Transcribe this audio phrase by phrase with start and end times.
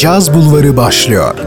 [0.00, 1.38] Caz Bulvarı başlıyor.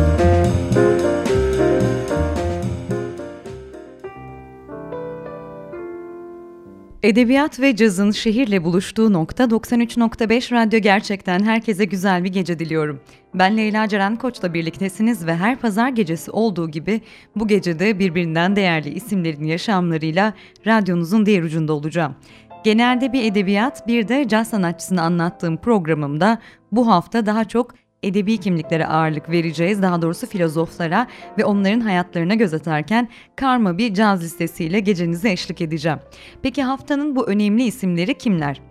[7.03, 12.99] Edebiyat ve cazın şehirle buluştuğu nokta 93.5 Radyo Gerçekten herkese güzel bir gece diliyorum.
[13.33, 17.01] Ben Leyla Ceren Koç'la birliktesiniz ve her pazar gecesi olduğu gibi
[17.35, 20.33] bu gecede birbirinden değerli isimlerin yaşamlarıyla
[20.67, 22.15] radyonuzun diğer ucunda olacağım.
[22.63, 26.37] Genelde bir edebiyat bir de caz sanatçısını anlattığım programımda
[26.71, 29.81] bu hafta daha çok edebi kimliklere ağırlık vereceğiz.
[29.81, 31.07] Daha doğrusu filozoflara
[31.37, 35.99] ve onların hayatlarına göz atarken karma bir caz listesiyle gecenize eşlik edeceğim.
[36.41, 38.61] Peki haftanın bu önemli isimleri kimler?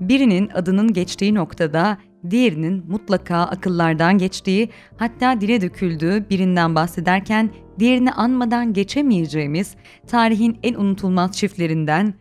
[0.00, 1.98] Birinin adının geçtiği noktada
[2.30, 9.74] diğerinin mutlaka akıllardan geçtiği, hatta dile döküldüğü birinden bahsederken diğerini anmadan geçemeyeceğimiz
[10.06, 12.14] tarihin en unutulmaz çiftlerinden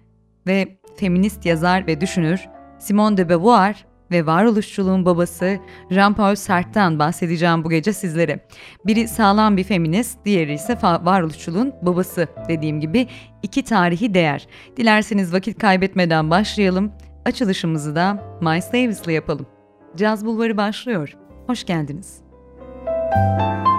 [0.47, 2.47] ve feminist yazar ve düşünür
[2.79, 5.59] Simone de Beauvoir ve varoluşçuluğun babası
[5.89, 8.47] Jean-Paul Sartre'dan bahsedeceğim bu gece sizlere.
[8.85, 13.07] Biri sağlam bir feminist, diğeri ise varoluşçuluğun babası dediğim gibi
[13.43, 14.47] iki tarihi değer.
[14.77, 16.91] Dilerseniz vakit kaybetmeden başlayalım.
[17.25, 19.45] Açılışımızı da Miles Davis'le yapalım.
[19.95, 21.17] Caz Bulvarı başlıyor.
[21.47, 22.21] Hoş geldiniz.
[22.85, 23.70] Müzik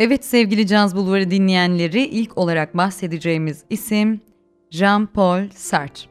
[0.00, 4.20] Evet sevgili Caz Bulvarı dinleyenleri ilk olarak bahsedeceğimiz isim
[4.70, 6.10] Jean-Paul Sartre.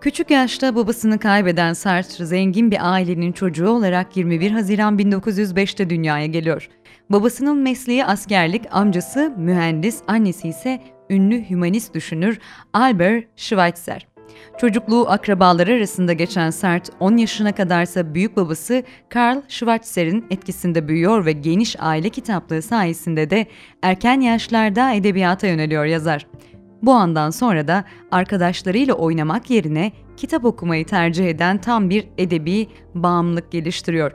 [0.00, 6.68] Küçük yaşta babasını kaybeden Sartre zengin bir ailenin çocuğu olarak 21 Haziran 1905'te dünyaya geliyor.
[7.10, 10.80] Babasının mesleği askerlik, amcası mühendis, annesi ise
[11.10, 12.38] ünlü hümanist düşünür
[12.72, 14.09] Albert Schweitzer.
[14.58, 21.32] Çocukluğu akrabaları arasında geçen Sert, 10 yaşına kadarsa büyük babası Karl Schweitzer'in etkisinde büyüyor ve
[21.32, 23.46] geniş aile kitaplığı sayesinde de
[23.82, 26.26] erken yaşlarda edebiyata yöneliyor yazar.
[26.82, 33.52] Bu andan sonra da arkadaşlarıyla oynamak yerine kitap okumayı tercih eden tam bir edebi bağımlılık
[33.52, 34.12] geliştiriyor.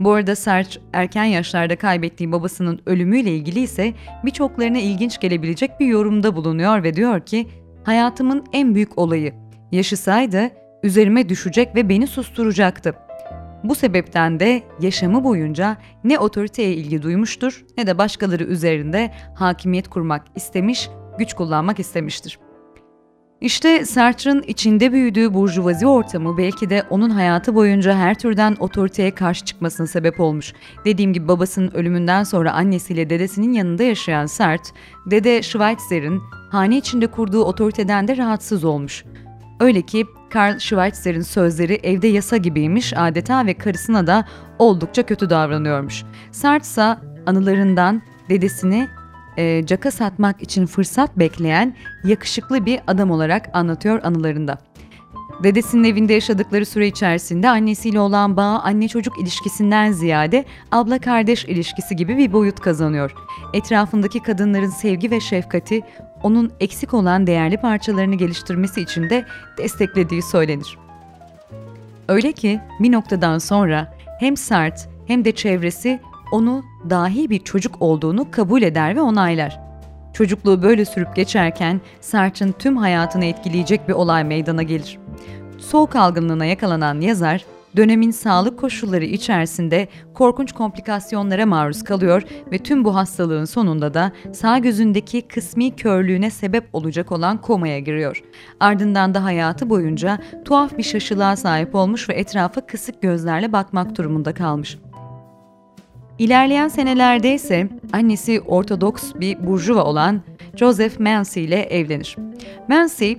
[0.00, 3.94] Bu arada Serç erken yaşlarda kaybettiği babasının ölümüyle ilgili ise
[4.24, 7.48] birçoklarına ilginç gelebilecek bir yorumda bulunuyor ve diyor ki
[7.84, 9.34] hayatımın en büyük olayı.
[9.72, 10.50] Yaşasaydı
[10.82, 12.94] üzerime düşecek ve beni susturacaktı.
[13.64, 20.24] Bu sebepten de yaşamı boyunca ne otoriteye ilgi duymuştur ne de başkaları üzerinde hakimiyet kurmak
[20.34, 22.38] istemiş, güç kullanmak istemiştir.
[23.40, 29.44] İşte Sartre'ın içinde büyüdüğü burjuvazi ortamı belki de onun hayatı boyunca her türden otoriteye karşı
[29.44, 30.52] çıkmasına sebep olmuş.
[30.84, 34.74] Dediğim gibi babasının ölümünden sonra annesiyle dedesinin yanında yaşayan Sartre,
[35.10, 39.04] dede Schweitzer'in hane içinde kurduğu otoriteden de rahatsız olmuş.
[39.60, 44.24] Öyle ki Karl Schweitzer'in sözleri evde yasa gibiymiş adeta ve karısına da
[44.58, 46.04] oldukça kötü davranıyormuş.
[46.32, 46.96] Sartre
[47.26, 48.88] anılarından dedesini
[49.36, 54.58] e, caka satmak için fırsat bekleyen yakışıklı bir adam olarak anlatıyor anılarında.
[55.42, 61.96] Dedesinin evinde yaşadıkları süre içerisinde annesiyle olan bağ anne çocuk ilişkisinden ziyade abla kardeş ilişkisi
[61.96, 63.14] gibi bir boyut kazanıyor.
[63.52, 65.82] Etrafındaki kadınların sevgi ve şefkati
[66.22, 69.24] onun eksik olan değerli parçalarını geliştirmesi için de
[69.58, 70.78] desteklediği söylenir.
[72.08, 76.00] Öyle ki bir noktadan sonra hem Sart hem de çevresi
[76.32, 79.67] onu dahi bir çocuk olduğunu kabul eder ve onaylar.
[80.18, 84.98] Çocukluğu böyle sürüp geçerken Sartre'ın tüm hayatını etkileyecek bir olay meydana gelir.
[85.58, 87.44] Soğuk algınlığına yakalanan yazar,
[87.76, 92.22] dönemin sağlık koşulları içerisinde korkunç komplikasyonlara maruz kalıyor
[92.52, 98.22] ve tüm bu hastalığın sonunda da sağ gözündeki kısmi körlüğüne sebep olacak olan komaya giriyor.
[98.60, 104.34] Ardından da hayatı boyunca tuhaf bir şaşılığa sahip olmuş ve etrafa kısık gözlerle bakmak durumunda
[104.34, 104.78] kalmış.
[106.18, 110.20] İlerleyen senelerde ise annesi Ortodoks bir burjuva olan
[110.56, 112.16] Joseph Mansi ile evlenir.
[112.68, 113.18] Mansi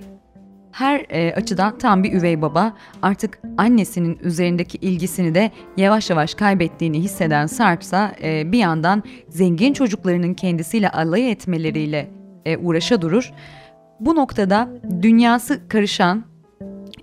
[0.72, 2.76] her e, açıdan tam bir üvey baba.
[3.02, 10.34] Artık annesinin üzerindeki ilgisini de yavaş yavaş kaybettiğini hisseden Sartre e, bir yandan zengin çocuklarının
[10.34, 12.10] kendisiyle alay etmeleriyle
[12.44, 13.32] e, uğraşa durur.
[14.00, 14.68] Bu noktada
[15.02, 16.24] dünyası karışan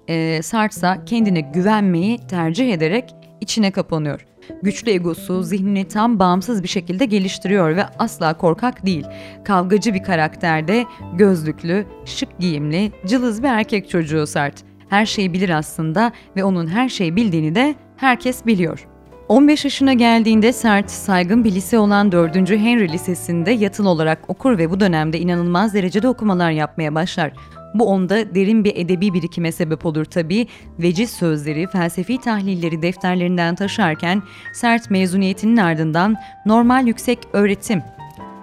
[0.07, 4.25] e, Sartre kendine güvenmeyi tercih ederek içine kapanıyor.
[4.61, 9.05] Güçlü egosu zihnini tam bağımsız bir şekilde geliştiriyor ve asla korkak değil.
[9.45, 14.63] Kavgacı bir karakterde gözlüklü, şık giyimli, cılız bir erkek çocuğu Sert.
[14.89, 18.87] Her şeyi bilir aslında ve onun her şeyi bildiğini de herkes biliyor.
[19.27, 22.35] 15 yaşına geldiğinde Sert, saygın bir lise olan 4.
[22.35, 27.33] Henry Lisesi'nde yatılı olarak okur ve bu dönemde inanılmaz derecede okumalar yapmaya başlar.
[27.79, 30.48] Bu onda derin bir edebi birikime sebep olur tabii.
[30.79, 36.15] Veciz sözleri, felsefi tahlilleri defterlerinden taşarken sert mezuniyetinin ardından
[36.46, 37.81] normal yüksek öğretim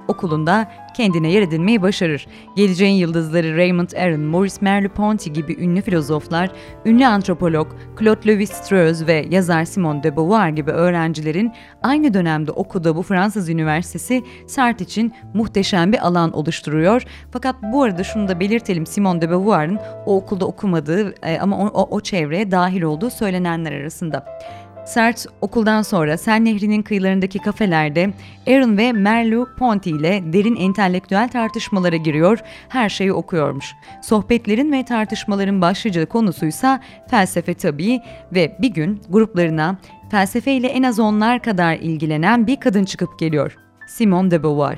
[0.09, 2.27] okulunda kendine yer edinmeyi başarır.
[2.57, 6.51] Geleceğin yıldızları Raymond Aron, Maurice Merleau-Ponty gibi ünlü filozoflar,
[6.87, 7.69] ünlü antropolog
[8.01, 14.23] Claude Lévi-Strauss ve yazar Simone de Beauvoir gibi öğrencilerin aynı dönemde okuduğu bu Fransız üniversitesi
[14.47, 17.03] Sartre için muhteşem bir alan oluşturuyor.
[17.31, 21.67] Fakat bu arada şunu da belirtelim Simone de Beauvoir'ın o okulda okumadığı e, ama o,
[21.67, 24.27] o, o çevreye dahil olduğu söylenenler arasında.
[24.85, 28.13] Sert okuldan sonra Sen Nehri'nin kıyılarındaki kafelerde
[28.47, 32.39] Aaron ve Merleau-Ponty ile derin entelektüel tartışmalara giriyor,
[32.69, 33.73] her şeyi okuyormuş.
[34.03, 38.01] Sohbetlerin ve tartışmaların başlıca konusuysa felsefe tabii
[38.35, 39.79] ve bir gün gruplarına
[40.11, 43.57] felsefeyle en az onlar kadar ilgilenen bir kadın çıkıp geliyor.
[43.89, 44.77] Simone de Beauvoir.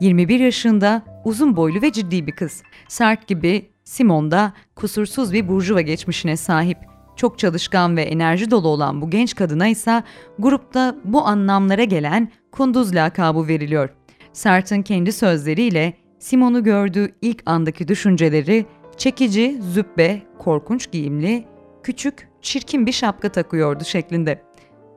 [0.00, 2.62] 21 yaşında, uzun boylu ve ciddi bir kız.
[2.88, 6.97] Sert gibi Simone da kusursuz bir burjuva geçmişine sahip.
[7.18, 10.02] Çok çalışkan ve enerji dolu olan bu genç kadına ise
[10.38, 13.88] grupta bu anlamlara gelen Kunduz lakabı veriliyor.
[14.32, 21.44] Sartre'ın kendi sözleriyle Simon'u gördüğü ilk andaki düşünceleri çekici, zübbe, korkunç giyimli,
[21.82, 24.42] küçük, çirkin bir şapka takıyordu şeklinde.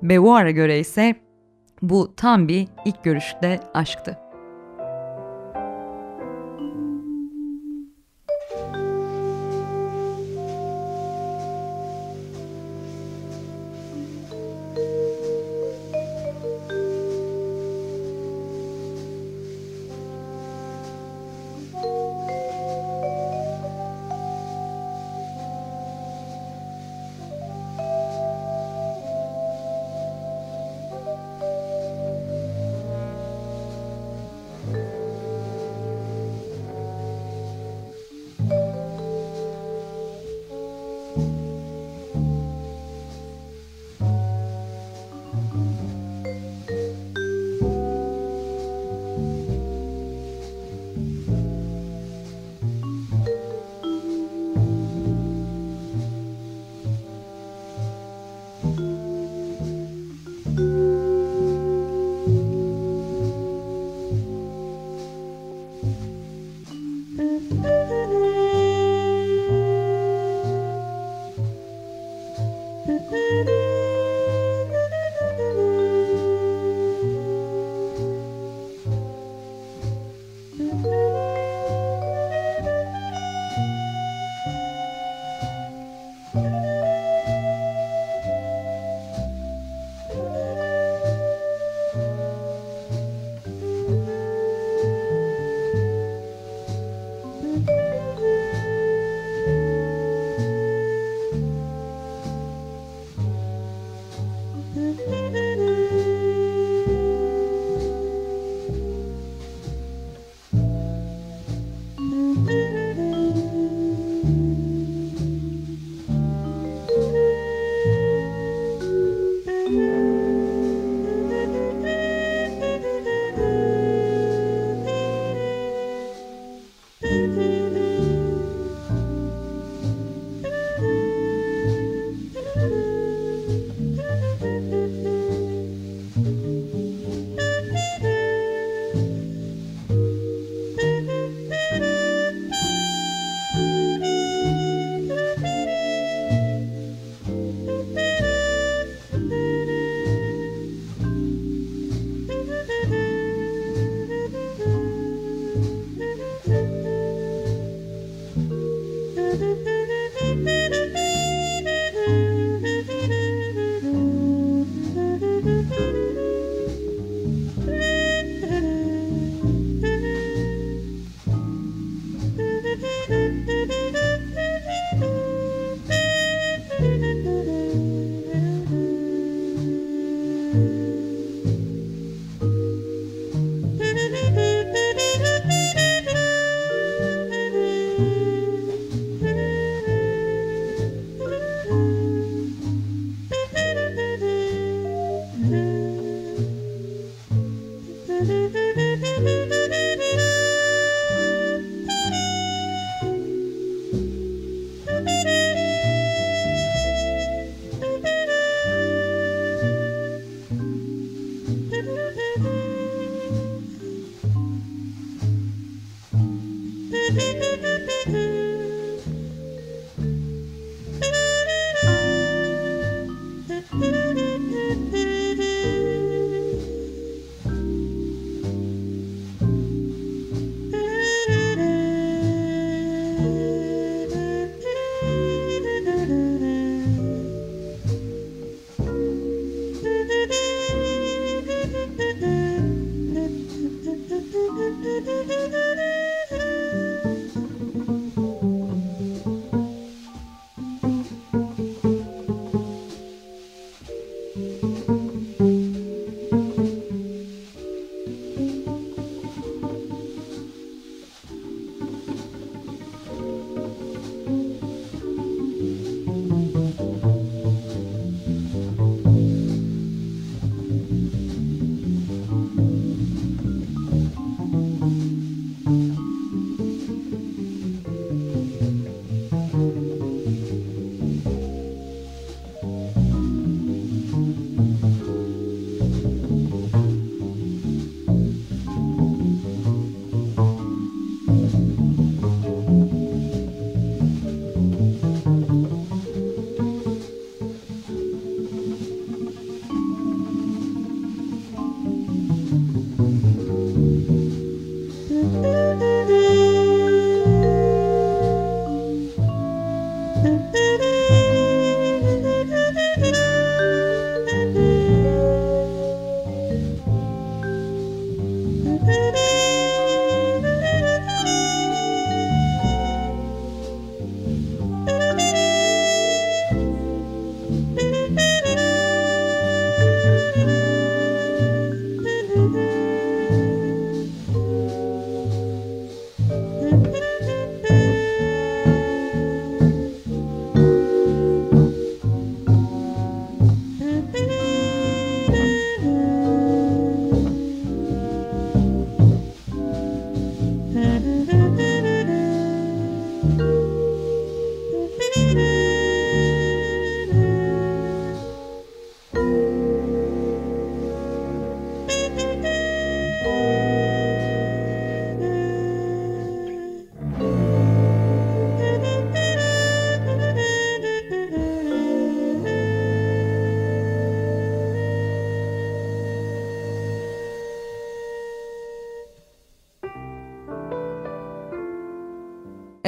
[0.02, 1.16] Beauvoir'a göre ise
[1.82, 4.18] bu tam bir ilk görüşte aşktı.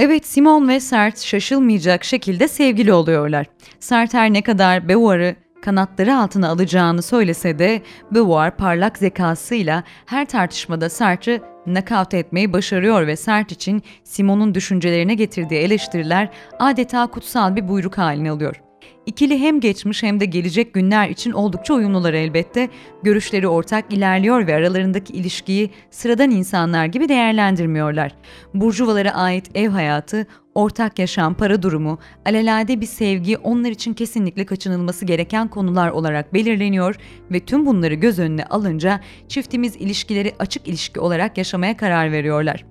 [0.05, 3.45] Evet Simon ve Sartre şaşılmayacak şekilde sevgili oluyorlar.
[3.79, 10.89] Sartre her ne kadar Beauvoir'ı kanatları altına alacağını söylese de Beauvoir parlak zekasıyla her tartışmada
[10.89, 17.97] Sartre'ı nakavt etmeyi başarıyor ve Sartre için Simon'un düşüncelerine getirdiği eleştiriler adeta kutsal bir buyruk
[17.97, 18.62] haline alıyor.
[19.05, 22.69] İkili hem geçmiş hem de gelecek günler için oldukça uyumlular elbette.
[23.03, 28.15] Görüşleri ortak ilerliyor ve aralarındaki ilişkiyi sıradan insanlar gibi değerlendirmiyorlar.
[28.53, 35.05] Burjuvalara ait ev hayatı, ortak yaşam, para durumu, alelade bir sevgi onlar için kesinlikle kaçınılması
[35.05, 36.95] gereken konular olarak belirleniyor
[37.31, 42.65] ve tüm bunları göz önüne alınca çiftimiz ilişkileri açık ilişki olarak yaşamaya karar veriyorlar.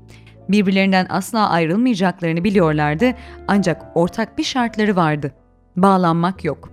[0.48, 3.14] Birbirlerinden asla ayrılmayacaklarını biliyorlardı
[3.48, 5.41] ancak ortak bir şartları vardı
[5.76, 6.72] bağlanmak yok.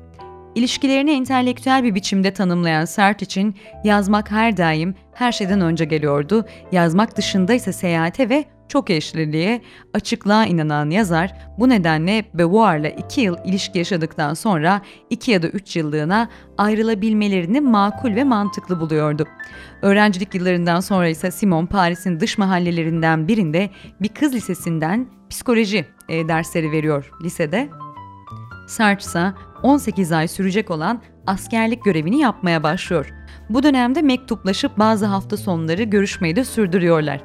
[0.56, 6.46] İlişkilerini entelektüel bir biçimde tanımlayan Sartre için yazmak her daim her şeyden önce geliyordu.
[6.72, 9.62] Yazmak dışında ise seyahate ve çok eşliliğe,
[9.94, 15.76] açıklığa inanan yazar bu nedenle Beauvoir'la iki yıl ilişki yaşadıktan sonra iki ya da üç
[15.76, 19.28] yıllığına ayrılabilmelerini makul ve mantıklı buluyordu.
[19.82, 23.70] Öğrencilik yıllarından sonra ise Simon Paris'in dış mahallelerinden birinde
[24.02, 27.70] bir kız lisesinden psikoloji e, dersleri veriyor lisede
[28.70, 33.14] İse 18 ay sürecek olan askerlik görevini yapmaya başlıyor.
[33.50, 37.22] Bu dönemde mektuplaşıp bazı hafta sonları görüşmeyi de sürdürüyorlar.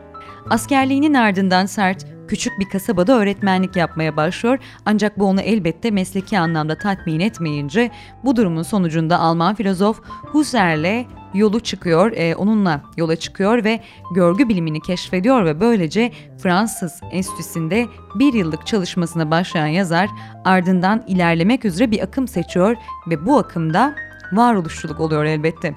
[0.50, 6.78] Askerliğinin ardından Sartre küçük bir kasabada öğretmenlik yapmaya başlıyor ancak bu onu elbette mesleki anlamda
[6.78, 7.90] tatmin etmeyince
[8.24, 13.80] bu durumun sonucunda Alman filozof Husserl'le yolu çıkıyor, e, onunla yola çıkıyor ve
[14.14, 20.10] görgü bilimini keşfediyor ve böylece Fransız Enstitüsü'nde bir yıllık çalışmasına başlayan yazar
[20.44, 22.76] ardından ilerlemek üzere bir akım seçiyor
[23.10, 23.94] ve bu akımda
[24.32, 25.74] varoluşçuluk oluyor elbette.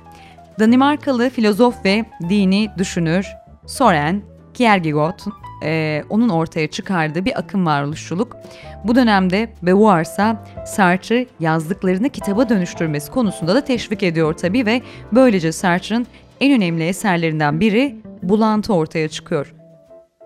[0.60, 3.28] Danimarkalı filozof ve dini düşünür
[3.66, 4.22] Soren
[4.54, 5.20] Kierkegaard
[5.64, 8.38] e, onun ortaya çıkardığı bir akım varoluşçuluk.
[8.84, 15.52] Bu dönemde Beauvoir ise Sartre yazdıklarını kitaba dönüştürmesi konusunda da teşvik ediyor tabii ve böylece
[15.52, 16.08] Sartre'ın
[16.42, 19.54] en önemli eserlerinden biri Bulantı ortaya çıkıyor.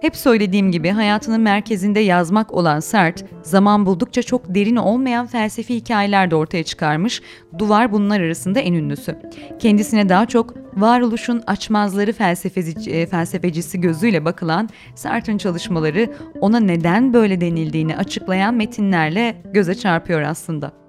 [0.01, 6.31] Hep söylediğim gibi hayatının merkezinde yazmak olan Sert, zaman buldukça çok derin olmayan felsefi hikayeler
[6.31, 7.21] de ortaya çıkarmış.
[7.57, 9.15] Duvar bunlar arasında en ünlüsü.
[9.59, 16.07] Kendisine daha çok varoluşun açmazları felsefeci, e, felsefecisi gözüyle bakılan Sartre'ın çalışmaları
[16.39, 20.80] ona neden böyle denildiğini açıklayan metinlerle göze çarpıyor aslında.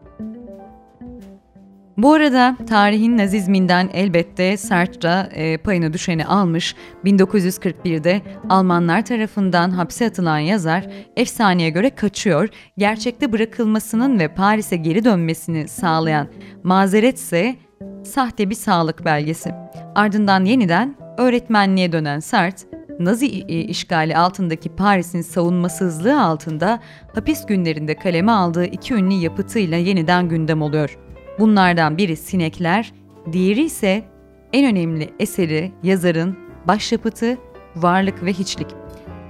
[1.96, 6.74] Bu arada tarihin nazizminden elbette Sartre e, payına düşeni almış.
[7.04, 12.48] 1941'de Almanlar tarafından hapse atılan yazar efsaneye göre kaçıyor.
[12.78, 16.28] Gerçekte bırakılmasının ve Paris'e geri dönmesini sağlayan
[16.62, 17.56] mazeret ise
[18.04, 19.50] sahte bir sağlık belgesi.
[19.94, 22.68] Ardından yeniden öğretmenliğe dönen Sartre,
[23.00, 26.80] Nazi işgali altındaki Paris'in savunmasızlığı altında
[27.14, 30.98] hapis günlerinde kaleme aldığı iki ünlü yapıtıyla yeniden gündem oluyor.
[31.42, 32.92] Bunlardan biri Sinekler,
[33.32, 34.04] diğeri ise
[34.52, 37.38] en önemli eseri yazarın başyapıtı
[37.76, 38.66] Varlık ve Hiçlik.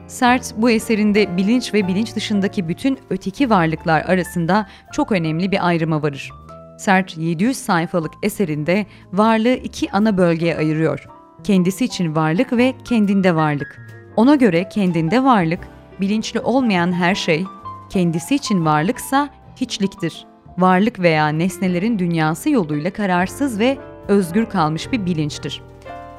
[0.07, 6.03] Sert bu eserinde bilinç ve bilinç dışındaki bütün öteki varlıklar arasında çok önemli bir ayrıma
[6.03, 6.31] varır.
[6.79, 11.09] Sert 700 sayfalık eserinde varlığı iki ana bölgeye ayırıyor.
[11.45, 13.89] Kendisi için varlık ve kendinde varlık.
[14.17, 15.61] Ona göre kendinde varlık,
[16.01, 17.45] bilinçli olmayan her şey,
[17.91, 25.63] kendisi için varlıksa hiçliktir varlık veya nesnelerin dünyası yoluyla kararsız ve özgür kalmış bir bilinçtir.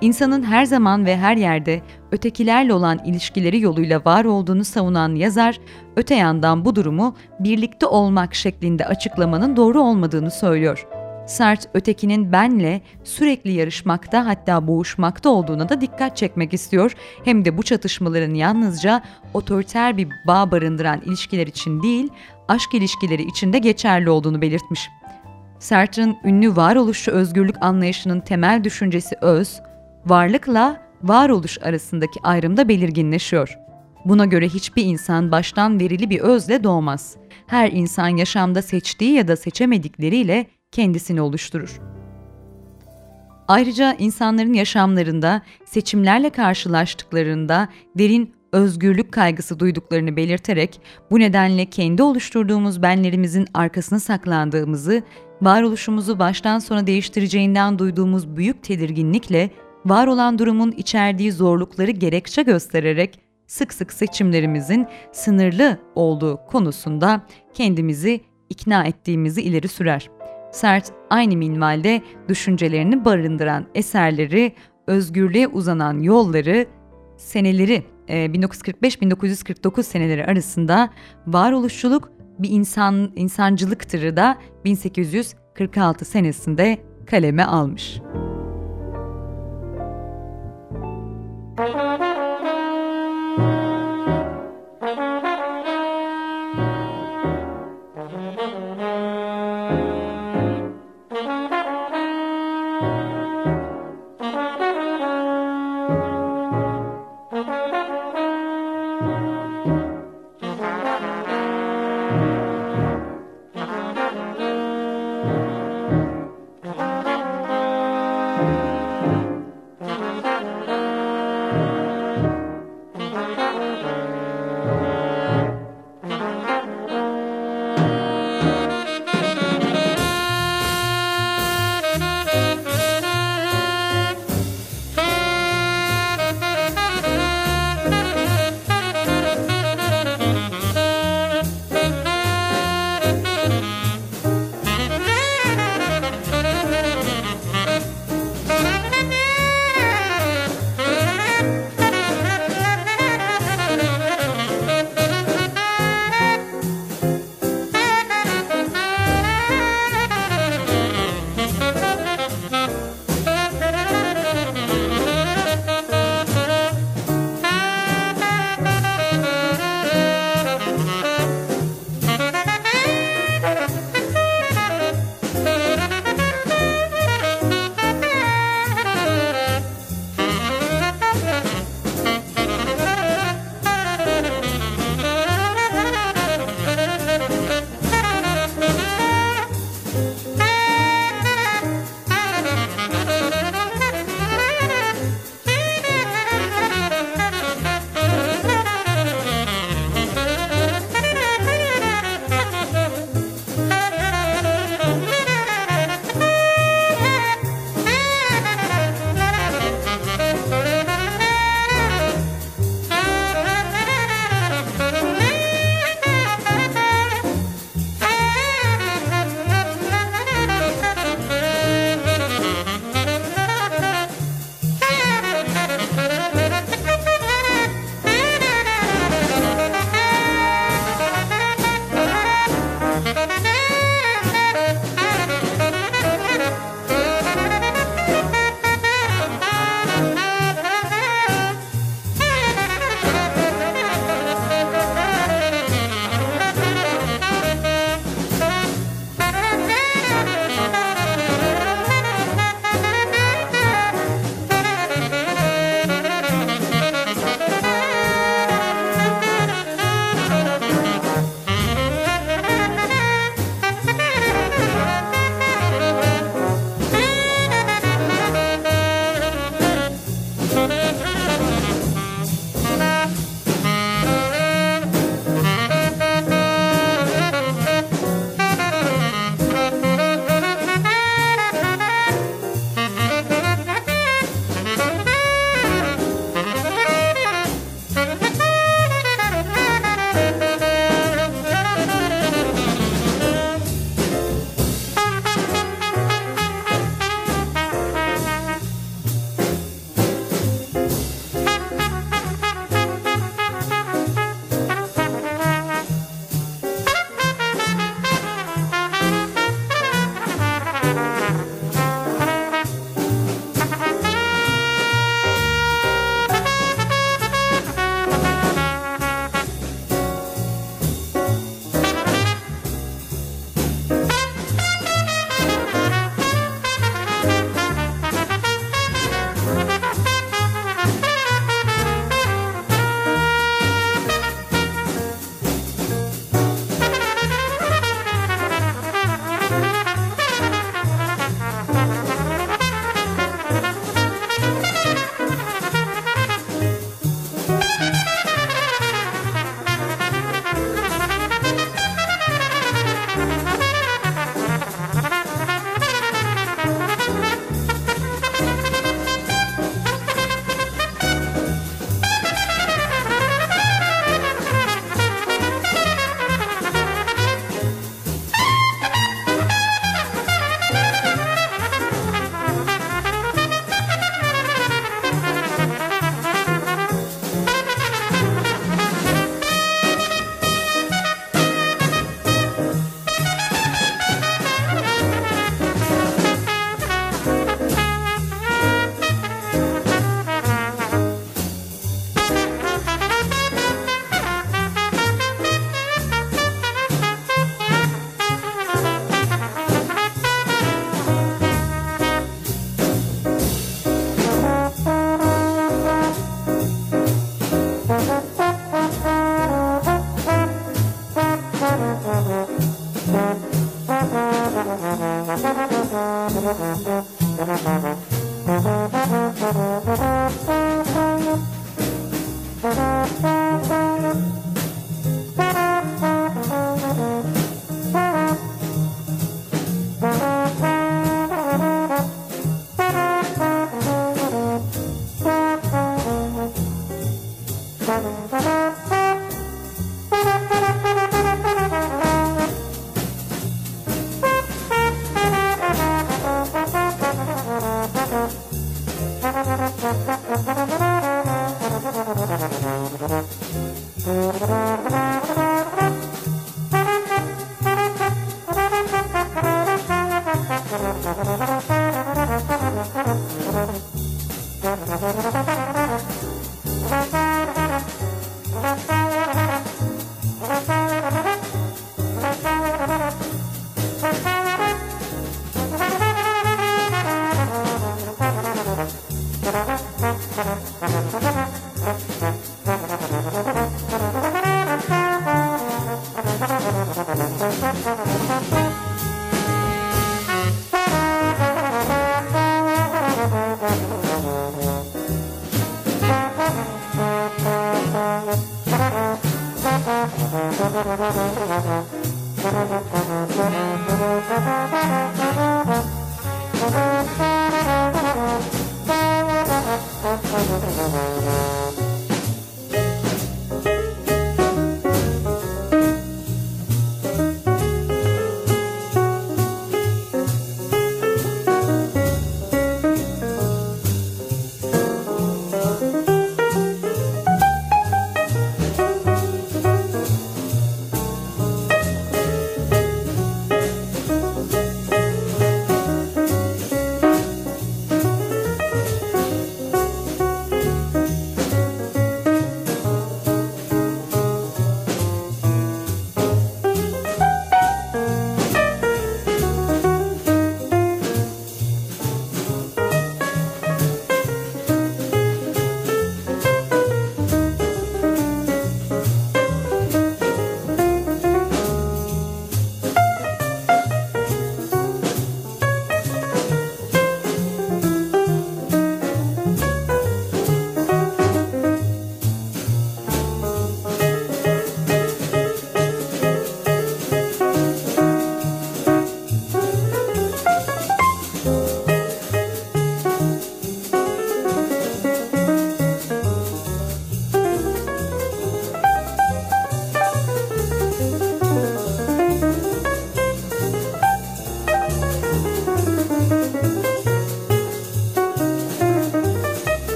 [0.00, 5.60] İnsanın her zaman ve her yerde ötekilerle olan ilişkileri yoluyla var olduğunu savunan yazar,
[5.96, 10.86] öte yandan bu durumu birlikte olmak şeklinde açıklamanın doğru olmadığını söylüyor.
[11.26, 16.92] Sert ötekinin benle sürekli yarışmakta hatta boğuşmakta olduğuna da dikkat çekmek istiyor.
[17.24, 19.02] Hem de bu çatışmaların yalnızca
[19.34, 22.08] otoriter bir bağ barındıran ilişkiler için değil,
[22.48, 24.88] aşk ilişkileri içinde geçerli olduğunu belirtmiş.
[25.58, 29.60] Sartre'ın ünlü varoluşçu özgürlük anlayışının temel düşüncesi öz,
[30.06, 33.58] varlıkla varoluş arasındaki ayrımda belirginleşiyor.
[34.04, 37.16] Buna göre hiçbir insan baştan verili bir özle doğmaz.
[37.46, 41.80] Her insan yaşamda seçtiği ya da seçemedikleriyle kendisini oluşturur.
[43.48, 50.80] Ayrıca insanların yaşamlarında seçimlerle karşılaştıklarında derin özgürlük kaygısı duyduklarını belirterek
[51.10, 55.02] bu nedenle kendi oluşturduğumuz benlerimizin arkasına saklandığımızı,
[55.42, 59.50] varoluşumuzu baştan sona değiştireceğinden duyduğumuz büyük tedirginlikle
[59.84, 67.22] var olan durumun içerdiği zorlukları gerekçe göstererek sık sık seçimlerimizin sınırlı olduğu konusunda
[67.54, 70.21] kendimizi ikna ettiğimizi ileri sürer.
[70.52, 74.52] Sert aynı minvalde düşüncelerini barındıran eserleri,
[74.86, 76.66] özgürlüğe uzanan yolları,
[77.16, 80.90] seneleri 1945-1949 seneleri arasında
[81.26, 88.00] varoluşçuluk bir insan insancılıktırı da 1846 senesinde kaleme almış.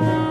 [0.00, 0.27] Ve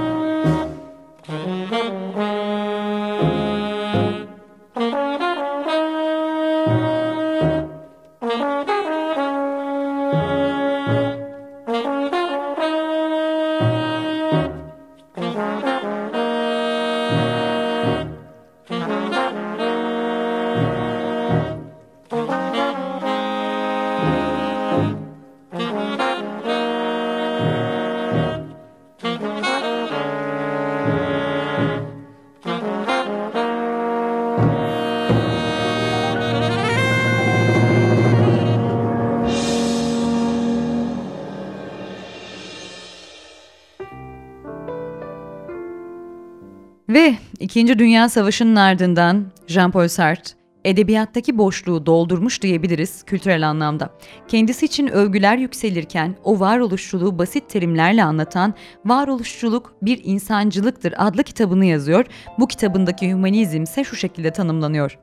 [47.57, 50.33] İkinci Dünya Savaşı'nın ardından Jean-Paul Sartre
[50.65, 53.89] edebiyattaki boşluğu doldurmuş diyebiliriz kültürel anlamda.
[54.27, 58.53] Kendisi için övgüler yükselirken o varoluşçuluğu basit terimlerle anlatan
[58.85, 62.05] Varoluşçuluk bir insancılıktır adlı kitabını yazıyor.
[62.39, 64.99] Bu kitabındaki hümanizm ise şu şekilde tanımlanıyor.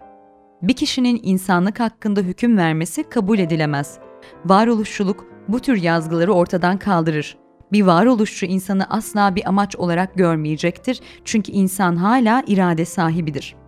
[0.62, 3.98] Bir kişinin insanlık hakkında hüküm vermesi kabul edilemez.
[4.44, 7.43] Varoluşçuluk bu tür yazgıları ortadan kaldırır.
[7.74, 13.64] Bir varoluşçu insanı asla bir amaç olarak görmeyecektir çünkü insan hala irade sahibidir.''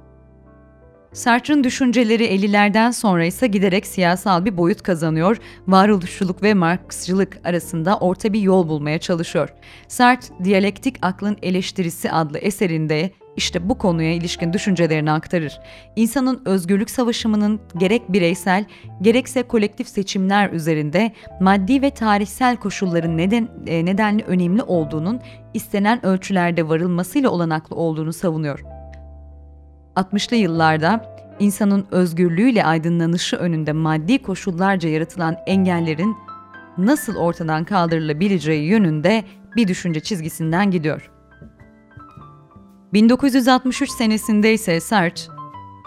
[1.16, 5.36] Sartre'ın düşünceleri 50'lerden sonra ise giderek siyasal bir boyut kazanıyor,
[5.68, 9.48] varoluşçuluk ve Marksçılık arasında orta bir yol bulmaya çalışıyor.
[9.88, 15.60] Sartre, Diyalektik Aklın Eleştirisi adlı eserinde işte bu konuya ilişkin düşüncelerini aktarır.
[15.96, 18.64] İnsanın özgürlük savaşımının gerek bireysel
[19.02, 25.20] gerekse kolektif seçimler üzerinde maddi ve tarihsel koşulların neden e, nedenli önemli olduğunun
[25.54, 28.64] istenen ölçülerde varılmasıyla olanaklı olduğunu savunuyor.
[29.96, 36.16] 60'lı yıllarda insanın özgürlüğüyle aydınlanışı önünde maddi koşullarca yaratılan engellerin
[36.78, 39.24] nasıl ortadan kaldırılabileceği yönünde
[39.56, 41.15] bir düşünce çizgisinden gidiyor.
[42.96, 45.32] 1963 senesinde ise Sartre,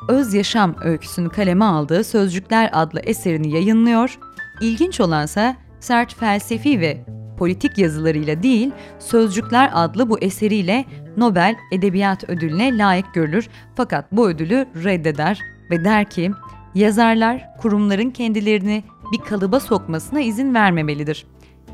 [0.09, 4.19] Öz Yaşam öyküsünü kaleme aldığı Sözcükler adlı eserini yayınlıyor.
[4.61, 7.05] İlginç olansa Sartre felsefi ve
[7.37, 10.85] politik yazılarıyla değil, Sözcükler adlı bu eseriyle
[11.17, 15.39] Nobel Edebiyat Ödülüne layık görülür fakat bu ödülü reddeder
[15.71, 16.31] ve der ki
[16.75, 21.27] yazarlar kurumların kendilerini bir kalıba sokmasına izin vermemelidir.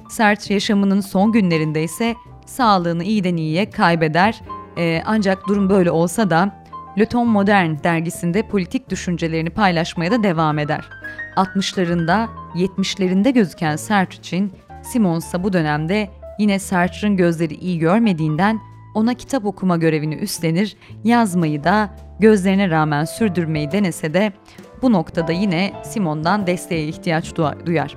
[0.10, 2.16] Sartre yaşamının son günlerinde ise
[2.46, 4.42] sağlığını iyiden iyiye kaybeder
[4.78, 6.66] ee, ancak durum böyle olsa da
[7.00, 10.90] Le Ton Modern dergisinde politik düşüncelerini paylaşmaya da devam eder.
[11.36, 14.54] 60'larında, 70'lerinde gözüken Sartre için
[14.84, 16.10] Simons ise bu dönemde
[16.40, 18.60] yine Sartre'ın gözleri iyi görmediğinden
[18.96, 24.34] ona kitap okuma görevini üstlenir, yazmayı da gözlerine rağmen sürdürmeyi denese de
[24.82, 27.96] bu noktada yine Simon'dan desteğe ihtiyaç duyar.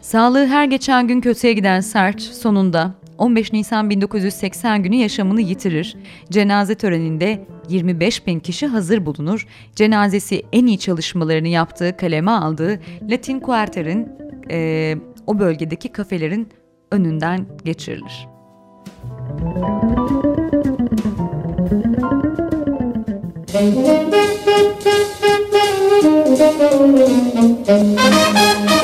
[0.00, 5.96] Sağlığı her geçen gün kötüye giden Sartre sonunda 15 Nisan 1980 günü yaşamını yitirir.
[6.30, 9.46] Cenaze töreninde 25 bin kişi hazır bulunur.
[9.74, 14.08] Cenazesi en iyi çalışmalarını yaptığı, kaleme aldığı Latin Quarter'in
[14.50, 14.96] e,
[15.26, 16.48] o bölgedeki kafelerin
[16.90, 18.28] önünden geçirilir.
[27.68, 28.77] Müzik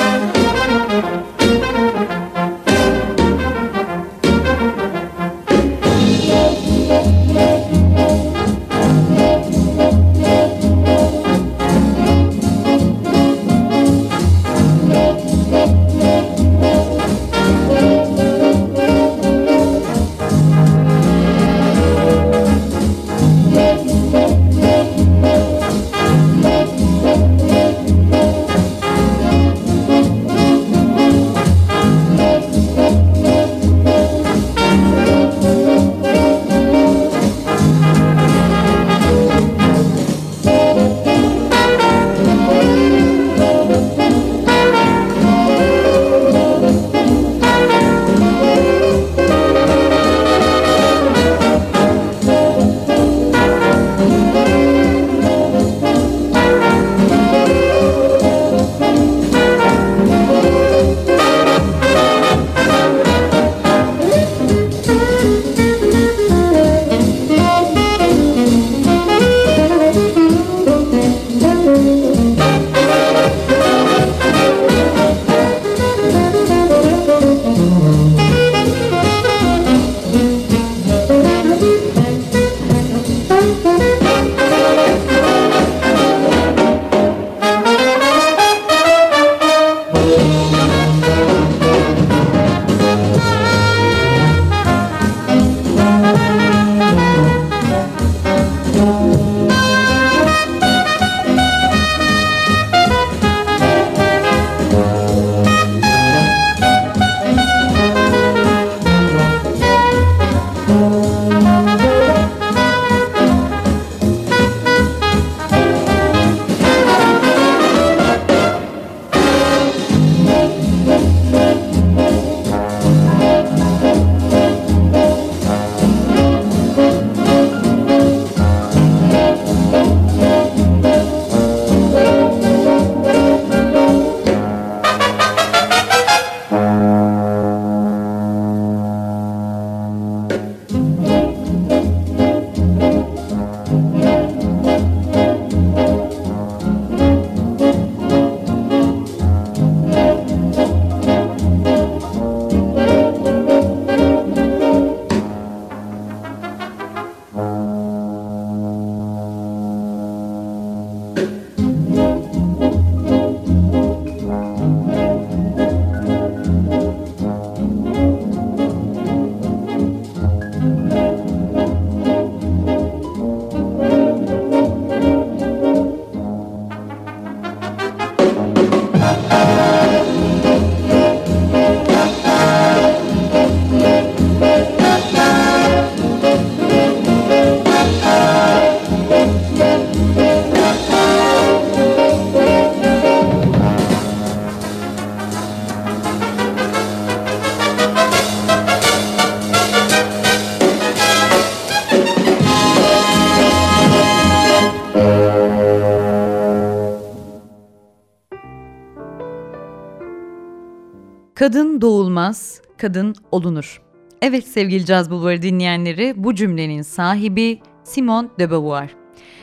[211.45, 213.83] Kadın doğulmaz, kadın olunur.
[214.23, 218.91] Evet sevgili Caz Bulvarı dinleyenleri, bu cümlenin sahibi Simone de Beauvoir.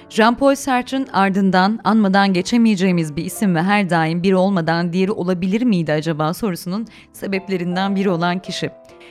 [0.10, 5.94] Jean-Paul Sartre'ın ardından anmadan geçemeyeceğimiz bir isim ve her daim biri olmadan diğeri olabilir miydi
[5.94, 8.70] acaba sorusunun sebeplerinden biri olan kişi.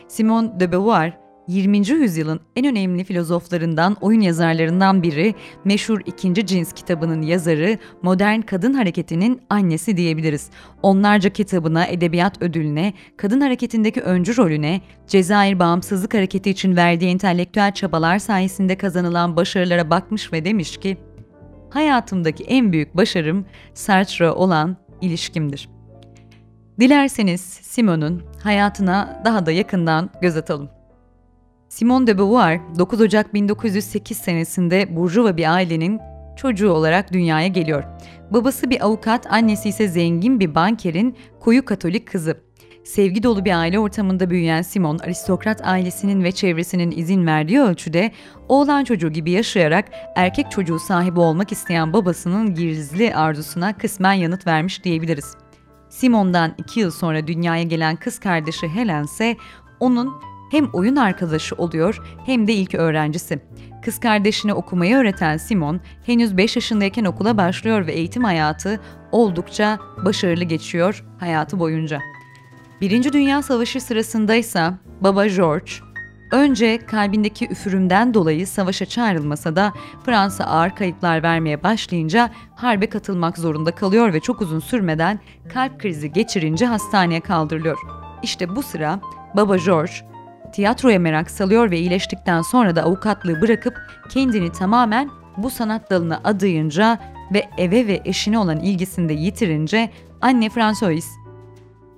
[0.08, 1.12] Simone de Beauvoir,
[1.50, 1.88] 20.
[1.88, 5.34] yüzyılın en önemli filozoflarından, oyun yazarlarından biri,
[5.64, 10.50] meşhur ikinci cins kitabının yazarı, modern kadın hareketinin annesi diyebiliriz.
[10.82, 18.18] Onlarca kitabına, edebiyat ödülüne, kadın hareketindeki öncü rolüne, Cezayir Bağımsızlık Hareketi için verdiği entelektüel çabalar
[18.18, 20.96] sayesinde kazanılan başarılara bakmış ve demiş ki,
[21.70, 25.68] hayatımdaki en büyük başarım Sartre olan ilişkimdir.
[26.80, 30.79] Dilerseniz Simon'un hayatına daha da yakından göz atalım.
[31.70, 36.00] Simone de Beauvoir 9 Ocak 1908 senesinde burjuva bir ailenin
[36.36, 37.84] çocuğu olarak dünyaya geliyor.
[38.30, 42.40] Babası bir avukat, annesi ise zengin bir bankerin koyu katolik kızı.
[42.84, 48.12] Sevgi dolu bir aile ortamında büyüyen Simon, aristokrat ailesinin ve çevresinin izin verdiği ölçüde
[48.48, 49.84] oğlan çocuğu gibi yaşayarak
[50.16, 55.34] erkek çocuğu sahibi olmak isteyen babasının gizli arzusuna kısmen yanıt vermiş diyebiliriz.
[55.88, 59.36] Simon'dan iki yıl sonra dünyaya gelen kız kardeşi Helen ise
[59.80, 60.12] onun
[60.50, 63.40] hem oyun arkadaşı oluyor hem de ilk öğrencisi.
[63.84, 68.80] Kız kardeşine okumayı öğreten Simon henüz 5 yaşındayken okula başlıyor ve eğitim hayatı
[69.12, 72.00] oldukça başarılı geçiyor hayatı boyunca.
[72.80, 75.72] Birinci Dünya Savaşı sırasındaysa baba George,
[76.32, 79.72] önce kalbindeki üfürümden dolayı savaşa çağrılmasa da
[80.04, 85.20] Fransa ağır kayıplar vermeye başlayınca harbe katılmak zorunda kalıyor ve çok uzun sürmeden
[85.52, 87.78] kalp krizi geçirince hastaneye kaldırılıyor.
[88.22, 89.00] İşte bu sıra
[89.36, 90.09] baba George
[90.52, 93.74] tiyatroya merak salıyor ve iyileştikten sonra da avukatlığı bırakıp
[94.10, 96.98] kendini tamamen bu sanat dalına adayınca
[97.34, 99.90] ve eve ve eşine olan ilgisini de yitirince
[100.20, 101.06] anne François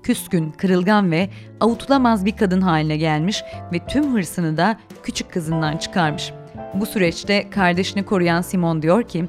[0.02, 1.30] küskün, kırılgan ve
[1.60, 3.42] avutulamaz bir kadın haline gelmiş
[3.72, 6.32] ve tüm hırsını da küçük kızından çıkarmış.
[6.74, 9.24] Bu süreçte kardeşini koruyan Simon diyor ki,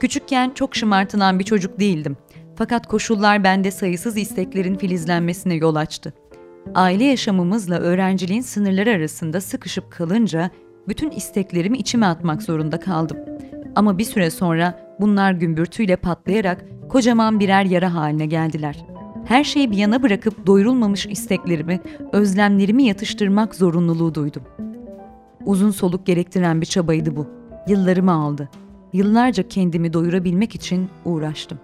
[0.00, 2.16] Küçükken çok şımartılan bir çocuk değildim.
[2.56, 6.12] Fakat koşullar bende sayısız isteklerin filizlenmesine yol açtı.
[6.74, 10.50] Aile yaşamımızla öğrenciliğin sınırları arasında sıkışıp kalınca
[10.88, 13.16] bütün isteklerimi içime atmak zorunda kaldım.
[13.74, 18.84] Ama bir süre sonra bunlar gümbürtüyle patlayarak kocaman birer yara haline geldiler.
[19.24, 21.80] Her şeyi bir yana bırakıp doyurulmamış isteklerimi,
[22.12, 24.42] özlemlerimi yatıştırmak zorunluluğu duydum.
[25.44, 27.26] Uzun soluk gerektiren bir çabaydı bu.
[27.68, 28.48] Yıllarımı aldı.
[28.92, 31.58] Yıllarca kendimi doyurabilmek için uğraştım.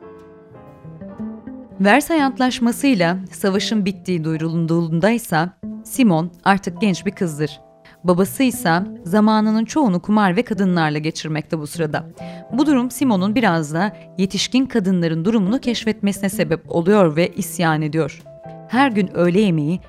[1.85, 5.51] Versay Antlaşması'yla savaşın bittiği duyurulduğundaysa
[5.85, 7.61] Simon artık genç bir kızdır.
[8.05, 12.07] Babası ise zamanının çoğunu kumar ve kadınlarla geçirmekte bu sırada.
[12.53, 18.23] Bu durum Simon'un biraz da yetişkin kadınların durumunu keşfetmesine sebep oluyor ve isyan ediyor.
[18.69, 19.81] Her gün öğle yemeği,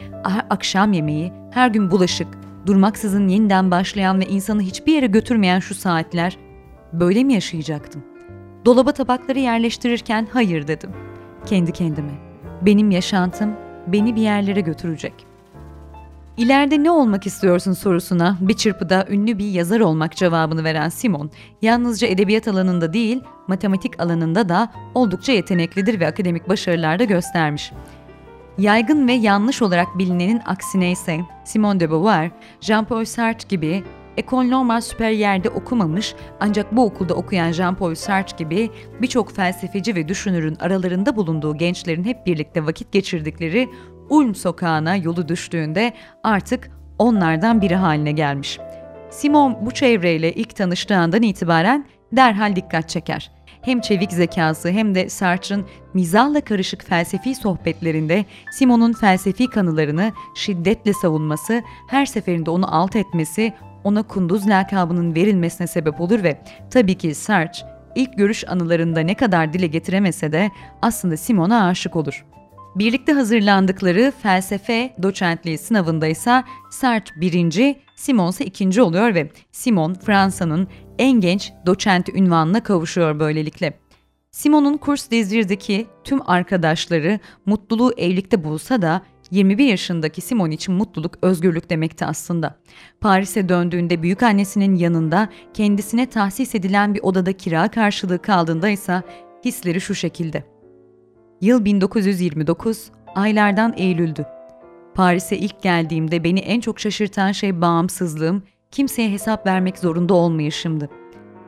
[0.49, 2.27] akşam yemeği, her gün bulaşık,
[2.65, 6.37] durmaksızın yeniden başlayan ve insanı hiçbir yere götürmeyen şu saatler,
[6.93, 8.03] böyle mi yaşayacaktım?
[8.65, 10.89] Dolaba tabakları yerleştirirken hayır dedim
[11.45, 12.11] kendi kendime.
[12.61, 13.53] Benim yaşantım
[13.87, 15.13] beni bir yerlere götürecek.
[16.37, 21.31] İleride ne olmak istiyorsun sorusuna bir çırpıda ünlü bir yazar olmak cevabını veren Simon,
[21.61, 27.71] yalnızca edebiyat alanında değil, matematik alanında da oldukça yeteneklidir ve akademik başarılar göstermiş.
[28.57, 32.31] Yaygın ve yanlış olarak bilinenin aksine ise Simone de Beauvoir,
[32.61, 33.83] Jean-Paul Sartre gibi
[34.17, 38.69] Ekol Normal Supérieur'de okumamış ancak bu okulda okuyan Jean-Paul Sartre gibi
[39.01, 43.69] birçok felsefeci ve düşünürün aralarında bulunduğu gençlerin hep birlikte vakit geçirdikleri
[44.09, 45.93] Ulm sokağına yolu düştüğünde
[46.23, 48.59] artık onlardan biri haline gelmiş.
[49.09, 53.31] Simon bu çevreyle ilk tanıştığı andan itibaren derhal dikkat çeker.
[53.61, 61.61] Hem çevik zekası hem de Sartre'ın mizahla karışık felsefi sohbetlerinde Simon'un felsefi kanılarını şiddetle savunması,
[61.87, 63.53] her seferinde onu alt etmesi,
[63.83, 69.53] ona kunduz lakabının verilmesine sebep olur ve tabii ki Sartre ilk görüş anılarında ne kadar
[69.53, 72.25] dile getiremese de aslında Simon'a aşık olur.
[72.75, 80.67] Birlikte hazırlandıkları felsefe doçentliği sınavında ise Sartre birinci, Simon ise ikinci oluyor ve Simon Fransa'nın
[80.99, 83.73] en genç doçenti ünvanına kavuşuyor böylelikle.
[84.31, 89.01] Simon'un kurs dizdirdeki tüm arkadaşları mutluluğu evlilikte bulsa da
[89.33, 92.55] 21 yaşındaki Simon için mutluluk özgürlük demekti aslında.
[93.01, 99.01] Paris'e döndüğünde büyük annesinin yanında kendisine tahsis edilen bir odada kira karşılığı kaldığında ise
[99.45, 100.43] hisleri şu şekilde.
[101.41, 104.25] Yıl 1929, aylardan Eylül'dü.
[104.95, 110.89] Paris'e ilk geldiğimde beni en çok şaşırtan şey bağımsızlığım, kimseye hesap vermek zorunda olmayışımdı.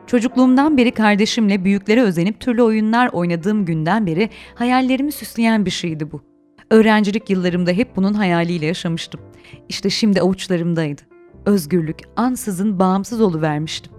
[0.06, 6.35] Çocukluğumdan beri kardeşimle büyüklere özenip türlü oyunlar oynadığım günden beri hayallerimi süsleyen bir şeydi bu.
[6.70, 9.20] Öğrencilik yıllarımda hep bunun hayaliyle yaşamıştım.
[9.68, 11.02] İşte şimdi avuçlarımdaydı.
[11.46, 13.92] Özgürlük, ansızın bağımsız vermiştim.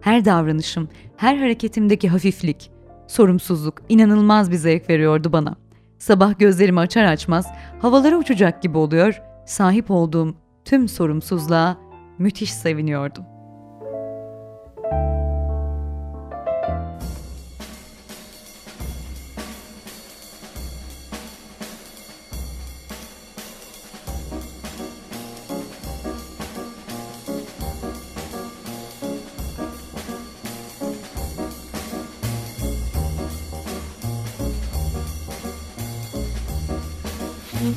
[0.00, 2.70] Her davranışım, her hareketimdeki hafiflik,
[3.08, 5.56] sorumsuzluk inanılmaz bir zevk veriyordu bana.
[5.98, 7.46] Sabah gözlerimi açar açmaz
[7.78, 11.76] havalara uçacak gibi oluyor, sahip olduğum tüm sorumsuzluğa
[12.18, 13.24] müthiş seviniyordum.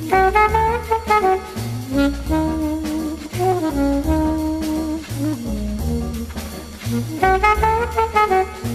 [0.07, 0.35] Thank
[8.65, 8.74] you.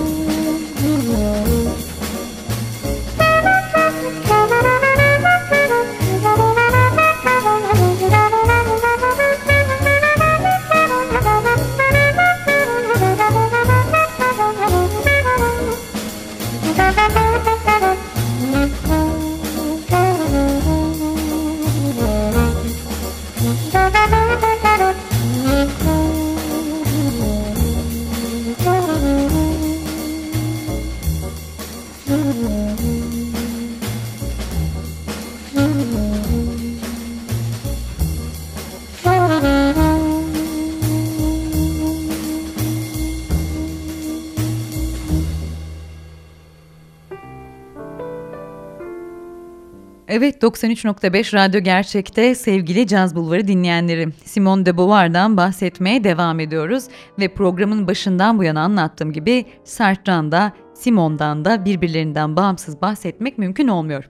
[50.13, 56.83] Evet 93.5 Radyo Gerçek'te sevgili Caz Bulvarı dinleyenleri Simone de Beauvoir'dan bahsetmeye devam ediyoruz
[57.19, 63.67] ve programın başından bu yana anlattığım gibi Sartre'dan da Simone'dan da birbirlerinden bağımsız bahsetmek mümkün
[63.67, 64.09] olmuyor.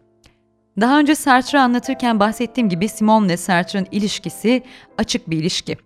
[0.79, 4.63] Daha önce Sartre anlatırken bahsettiğim gibi Simone ile Sartre'ın ilişkisi
[4.97, 5.77] açık bir ilişki.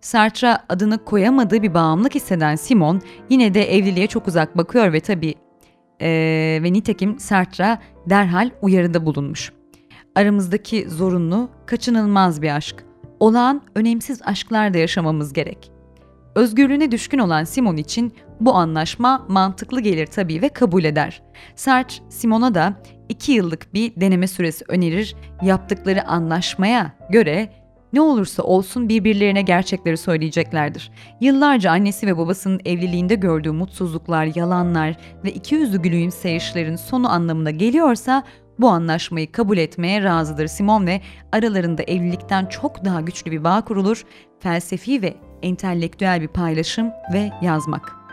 [0.00, 5.34] Sartre adını koyamadığı bir bağımlılık hisseden Simon yine de evliliğe çok uzak bakıyor ve tabii
[6.00, 9.52] ee, ve nitekim Sartre derhal uyarıda bulunmuş.
[10.14, 12.84] Aramızdaki zorunlu, kaçınılmaz bir aşk.
[13.20, 15.70] Olağan, önemsiz aşklar da yaşamamız gerek.
[16.34, 21.22] Özgürlüğüne düşkün olan Simon için bu anlaşma mantıklı gelir tabii ve kabul eder.
[21.56, 22.74] Sartre, Simon'a da
[23.08, 27.52] iki yıllık bir deneme süresi önerir, yaptıkları anlaşmaya göre
[27.94, 30.90] ne olursa olsun birbirlerine gerçekleri söyleyeceklerdir.
[31.20, 38.22] Yıllarca annesi ve babasının evliliğinde gördüğü mutsuzluklar, yalanlar ve ikiyüzlü gülümseyişlerin sonu anlamına geliyorsa
[38.58, 41.00] bu anlaşmayı kabul etmeye razıdır Simon ve
[41.32, 44.04] aralarında evlilikten çok daha güçlü bir bağ kurulur,
[44.40, 48.03] felsefi ve entelektüel bir paylaşım ve yazmak.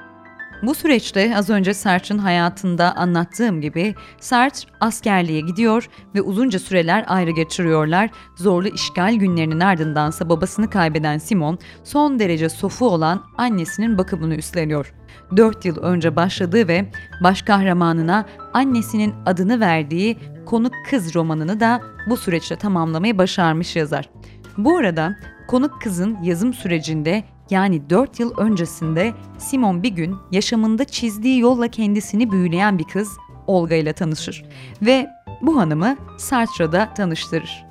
[0.64, 7.32] Bu süreçte az önce Sartre'ın hayatında anlattığım gibi Sartre askerliğe gidiyor ve uzunca süreler ayrı
[7.32, 8.10] geçiriyorlar.
[8.36, 14.94] Zorlu işgal günlerinin ardındansa babasını kaybeden Simon son derece sofu olan annesinin bakımını üstleniyor.
[15.38, 16.92] 4 yıl önce başladığı ve
[17.24, 24.10] baş kahramanına annesinin adını verdiği Konuk Kız romanını da bu süreçte tamamlamayı başarmış yazar.
[24.58, 25.16] Bu arada
[25.48, 32.32] Konuk Kız'ın yazım sürecinde yani 4 yıl öncesinde Simon bir gün yaşamında çizdiği yolla kendisini
[32.32, 33.10] büyüleyen bir kız
[33.48, 34.46] Olga ile tanışır
[34.82, 35.10] ve
[35.42, 37.66] bu hanımı Sartre'da tanıştırır.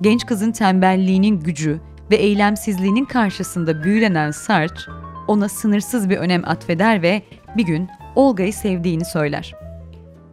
[0.00, 4.92] Genç kızın tembelliğinin gücü ve eylemsizliğinin karşısında büyülenen Sartre
[5.28, 7.22] ona sınırsız bir önem atfeder ve
[7.56, 9.54] bir gün Olga'yı sevdiğini söyler.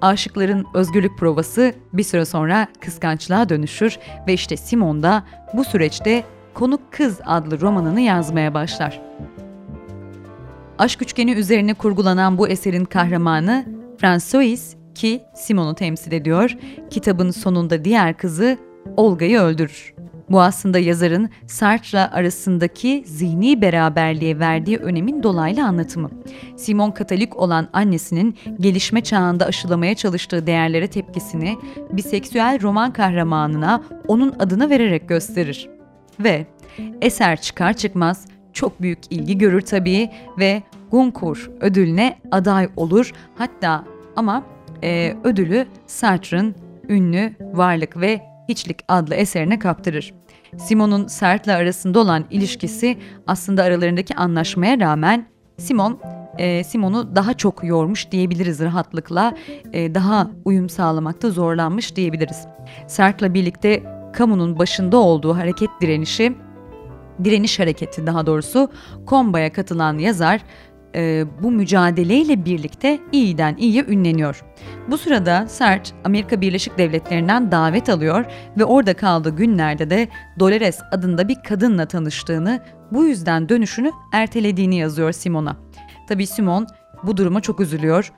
[0.01, 5.23] Aşıkların özgürlük provası bir süre sonra kıskançlığa dönüşür ve işte Simon da
[5.53, 6.23] bu süreçte
[6.53, 9.01] Konuk Kız adlı romanını yazmaya başlar.
[10.77, 13.65] Aşk üçgeni üzerine kurgulanan bu eserin kahramanı
[13.97, 16.57] François ki Simon'u temsil ediyor,
[16.89, 18.57] kitabın sonunda diğer kızı
[18.97, 19.93] Olga'yı öldürür.
[20.29, 26.09] Bu aslında yazarın Sartre'la arasındaki zihni beraberliğe verdiği önemin dolaylı anlatımı.
[26.55, 31.57] Simon Katolik olan annesinin gelişme çağında aşılamaya çalıştığı değerlere tepkisini
[31.91, 35.72] biseksüel roman kahramanına onun adını vererek gösterir.
[36.19, 36.45] Ve
[37.01, 40.09] eser çıkar çıkmaz çok büyük ilgi görür tabii
[40.39, 43.11] ve Goncourt ödülüne aday olur.
[43.35, 43.83] Hatta
[44.15, 44.43] ama
[44.83, 46.55] e, ödülü Sartre'ın
[46.89, 50.13] ünlü Varlık ve Hiçlik adlı eserine kaptırır.
[50.57, 52.97] Simon'un Sartre arasında olan ilişkisi
[53.27, 55.25] aslında aralarındaki anlaşmaya rağmen
[55.57, 55.99] Simon
[56.37, 59.33] e, Simon'u daha çok yormuş diyebiliriz rahatlıkla.
[59.73, 62.47] E, daha uyum sağlamakta zorlanmış diyebiliriz.
[62.87, 63.83] Sartre'la birlikte
[64.13, 66.33] kamunun başında olduğu hareket direnişi,
[67.23, 68.69] direniş hareketi daha doğrusu,
[69.05, 70.41] Komba'ya katılan yazar
[70.95, 74.43] e, bu mücadeleyle birlikte iyiden iyiye ünleniyor.
[74.87, 78.25] Bu sırada Sartre Amerika Birleşik Devletleri'nden davet alıyor
[78.57, 80.07] ve orada kaldığı günlerde de
[80.39, 82.59] Dolores adında bir kadınla tanıştığını,
[82.91, 85.57] bu yüzden dönüşünü ertelediğini yazıyor Simon'a.
[86.09, 86.67] Tabii Simon
[87.03, 88.11] bu duruma çok üzülüyor.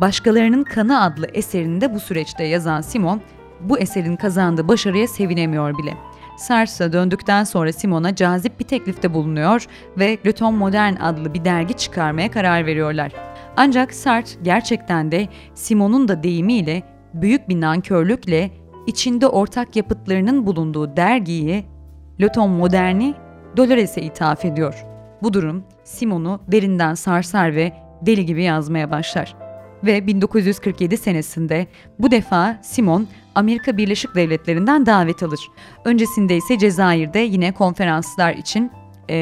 [0.00, 3.20] Başkalarının Kanı adlı eserini de bu süreçte yazan Simon
[3.68, 5.94] bu eserin kazandığı başarıya sevinemiyor bile.
[6.36, 9.66] Sars'a döndükten sonra Simon'a cazip bir teklifte bulunuyor
[9.98, 13.12] ve Le Ton Modern adlı bir dergi çıkarmaya karar veriyorlar.
[13.56, 16.82] Ancak Sartre gerçekten de Simon'un da deyimiyle
[17.14, 18.50] büyük bir nankörlükle
[18.86, 21.64] içinde ortak yapıtlarının bulunduğu dergiyi
[22.20, 23.14] Le Ton Modern'i
[23.56, 24.84] Dolores'e ithaf ediyor.
[25.22, 29.41] Bu durum Simon'u derinden sarsar ve deli gibi yazmaya başlar.
[29.84, 31.66] Ve 1947 senesinde
[31.98, 35.40] bu defa Simon Amerika Birleşik Devletleri'nden davet alır.
[35.84, 38.70] Öncesinde ise Cezayir'de yine konferanslar için
[39.10, 39.16] e,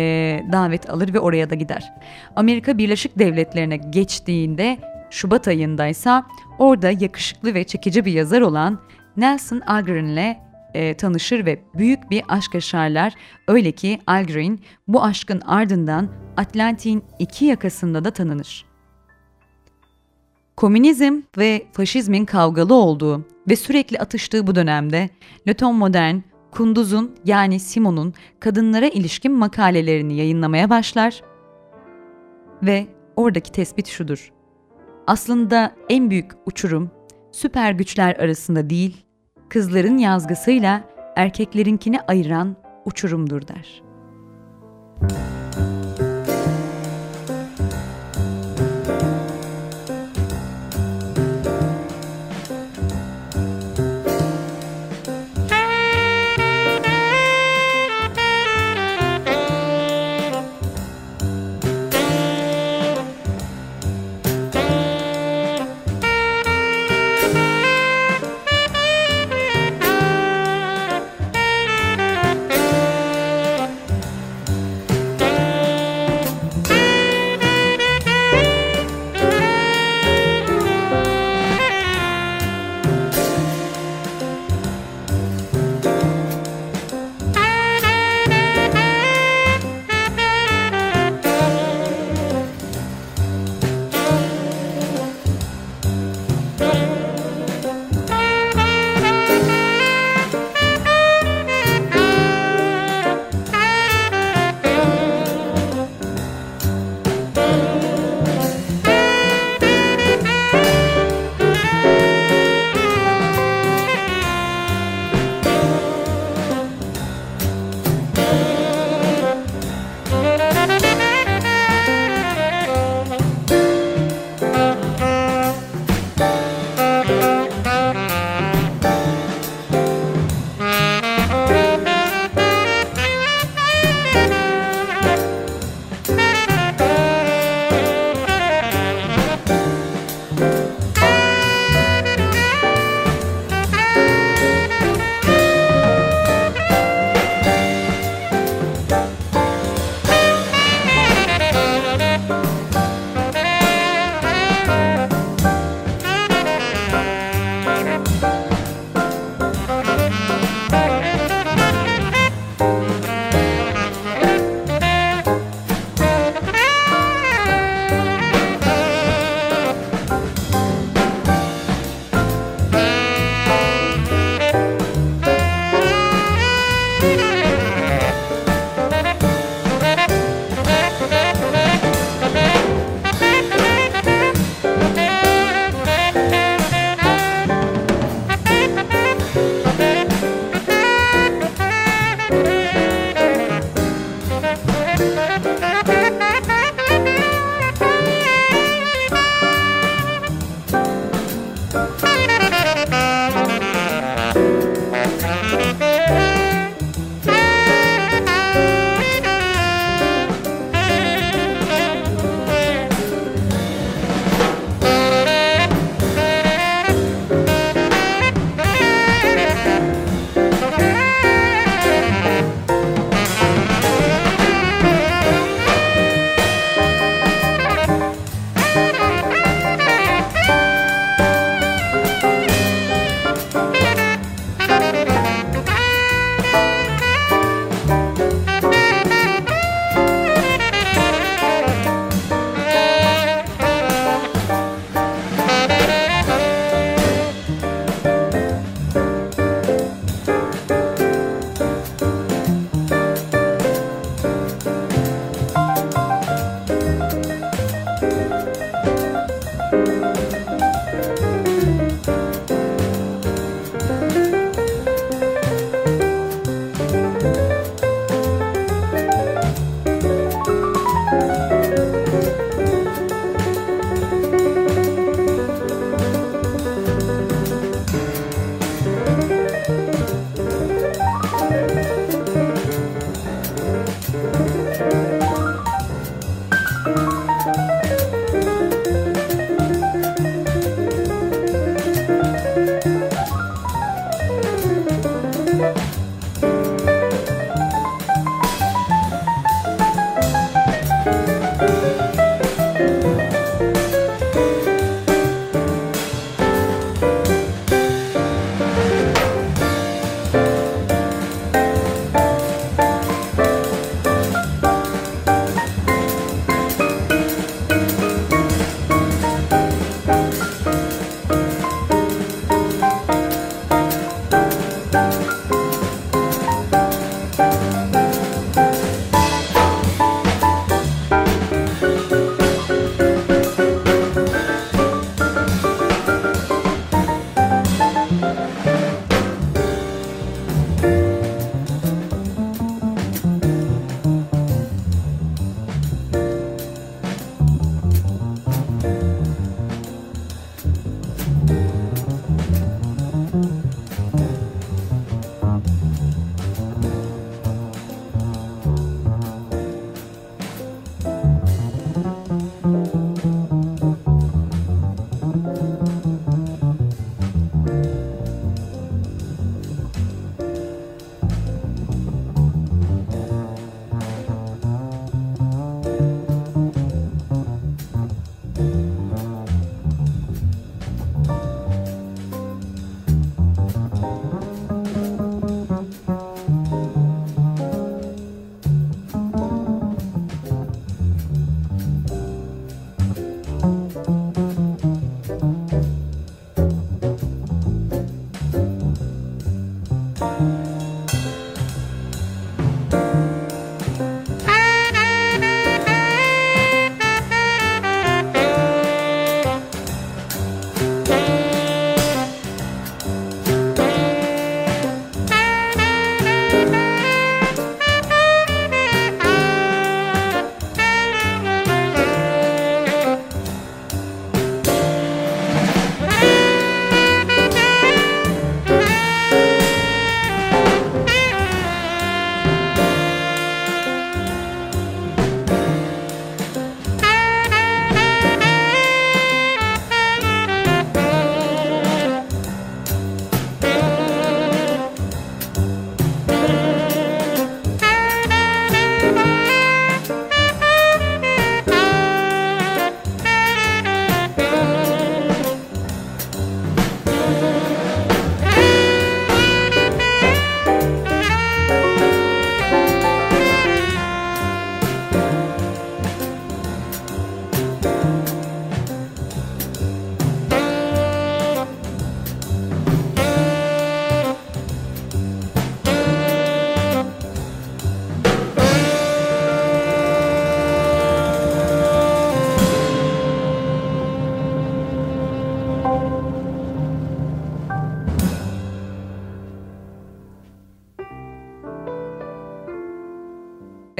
[0.52, 1.92] davet alır ve oraya da gider.
[2.36, 4.78] Amerika Birleşik Devletleri'ne geçtiğinde
[5.10, 6.26] Şubat ayındaysa
[6.58, 8.80] orada yakışıklı ve çekici bir yazar olan
[9.16, 10.40] Nelson Algren ile
[10.74, 13.14] e, tanışır ve büyük bir aşk yaşarlar.
[13.48, 14.58] Öyle ki Algren
[14.88, 18.69] bu aşkın ardından Atlantik'in iki yakasında da tanınır.
[20.60, 25.10] Komünizm ve faşizmin kavgalı olduğu ve sürekli atıştığı bu dönemde
[25.48, 26.16] Le Modern,
[26.50, 31.22] Kunduz'un yani Simon'un kadınlara ilişkin makalelerini yayınlamaya başlar
[32.62, 32.86] ve
[33.16, 34.32] oradaki tespit şudur.
[35.06, 36.90] Aslında en büyük uçurum
[37.32, 39.04] süper güçler arasında değil,
[39.48, 40.84] kızların yazgısıyla
[41.16, 43.82] erkeklerinkini ayıran uçurumdur der.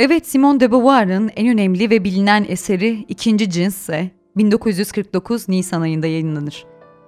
[0.02, 6.64] Evet, Simone de Beauvoir'ın en önemli ve bilinen eseri İkinci Cinsse 1949 Nisan ayında yayınlanır.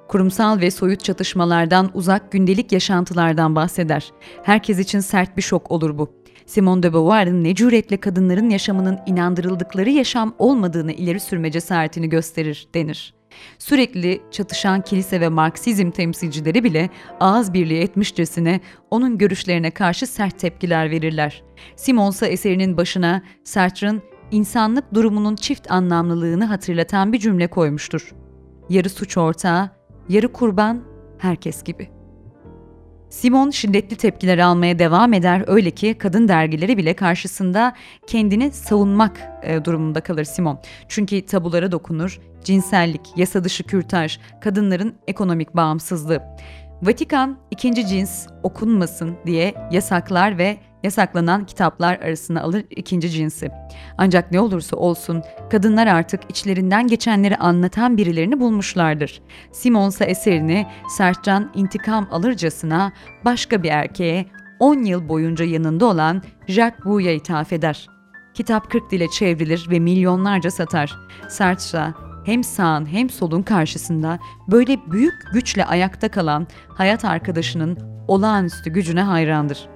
[0.09, 4.12] Kurumsal ve soyut çatışmalardan uzak gündelik yaşantılardan bahseder.
[4.43, 6.10] Herkes için sert bir şok olur bu.
[6.47, 13.14] Simone de Beauvoir'ın ne cüretle kadınların yaşamının inandırıldıkları yaşam olmadığını ileri sürme cesaretini gösterir denir.
[13.59, 16.91] Sürekli çatışan kilise ve Marksizm temsilcileri bile
[17.21, 18.61] ağız birliği etmişçesine
[18.91, 21.43] onun görüşlerine karşı sert tepkiler verirler.
[21.77, 28.15] Simonsa eserinin başına Sartre'ın insanlık durumunun çift anlamlılığını hatırlatan bir cümle koymuştur.
[28.69, 29.71] Yarı suç ortağı,
[30.09, 30.83] yarı kurban,
[31.19, 32.03] herkes gibi.
[33.13, 37.75] Simon şiddetli tepkiler almaya devam eder öyle ki kadın dergileri bile karşısında
[38.07, 40.59] kendini savunmak e, durumunda kalır Simon.
[40.89, 46.23] Çünkü tabulara dokunur, cinsellik, yasa dışı kürtaj, kadınların ekonomik bağımsızlığı.
[46.82, 53.51] Vatikan ikinci cins okunmasın diye yasaklar ve yasaklanan kitaplar arasına alır ikinci cinsi.
[53.98, 59.23] Ancak ne olursa olsun kadınlar artık içlerinden geçenleri anlatan birilerini bulmuşlardır.
[59.52, 62.93] Simonsa eserini Sertcan intikam alırcasına
[63.24, 64.27] başka bir erkeğe
[64.60, 67.86] 10 yıl boyunca yanında olan Jacques Bou'ya ithaf eder.
[68.35, 70.94] Kitap 40 dile çevrilir ve milyonlarca satar.
[71.28, 74.19] Sartre hem sağın hem solun karşısında
[74.49, 77.78] böyle büyük güçle ayakta kalan hayat arkadaşının
[78.09, 79.69] olağanüstü gücüne hayrandır.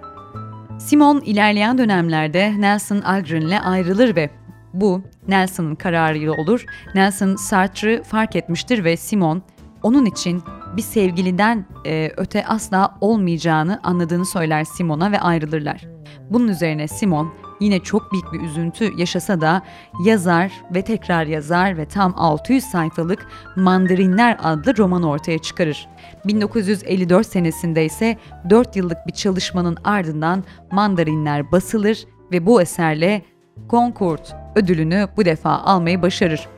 [0.79, 4.31] Simon ilerleyen dönemlerde Nelson Algren'le ayrılır ve
[4.75, 6.65] bu Nelson'ın kararı olur.
[6.95, 9.43] Nelson Sartre'ı fark etmiştir ve Simon
[9.83, 10.43] onun için
[10.77, 15.87] bir sevgiliden e, öte asla olmayacağını anladığını söyler Simon'a ve ayrılırlar.
[16.31, 19.63] Bunun üzerine Simon yine çok büyük bir üzüntü yaşasa da
[20.05, 23.27] yazar ve tekrar yazar ve tam 600 sayfalık
[23.57, 25.89] Mandarinler adlı roman ortaya çıkarır.
[26.25, 28.17] 1954 senesinde ise
[28.51, 33.23] 4 yıllık bir çalışmanın ardından Mandarinler basılır ve bu eserle
[33.71, 36.49] Concord ödülünü bu defa almayı başarır.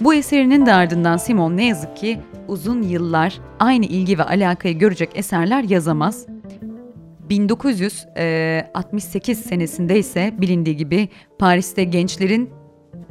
[0.00, 5.10] Bu eserinin de ardından Simon ne yazık ki uzun yıllar aynı ilgi ve alakayı görecek
[5.14, 6.26] eserler yazamaz
[7.30, 11.08] 1968 senesinde ise bilindiği gibi
[11.38, 12.50] Paris'te gençlerin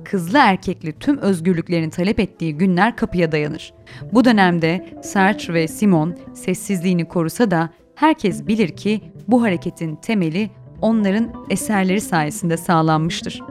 [0.06, 3.74] kızlı erkekli tüm özgürlüklerini talep ettiği günler kapıya dayanır.
[4.14, 10.50] Bu dönemde Sartre ve Simon sessizliğini korusa da herkes bilir ki bu hareketin temeli
[10.82, 13.42] onların eserleri sayesinde sağlanmıştır.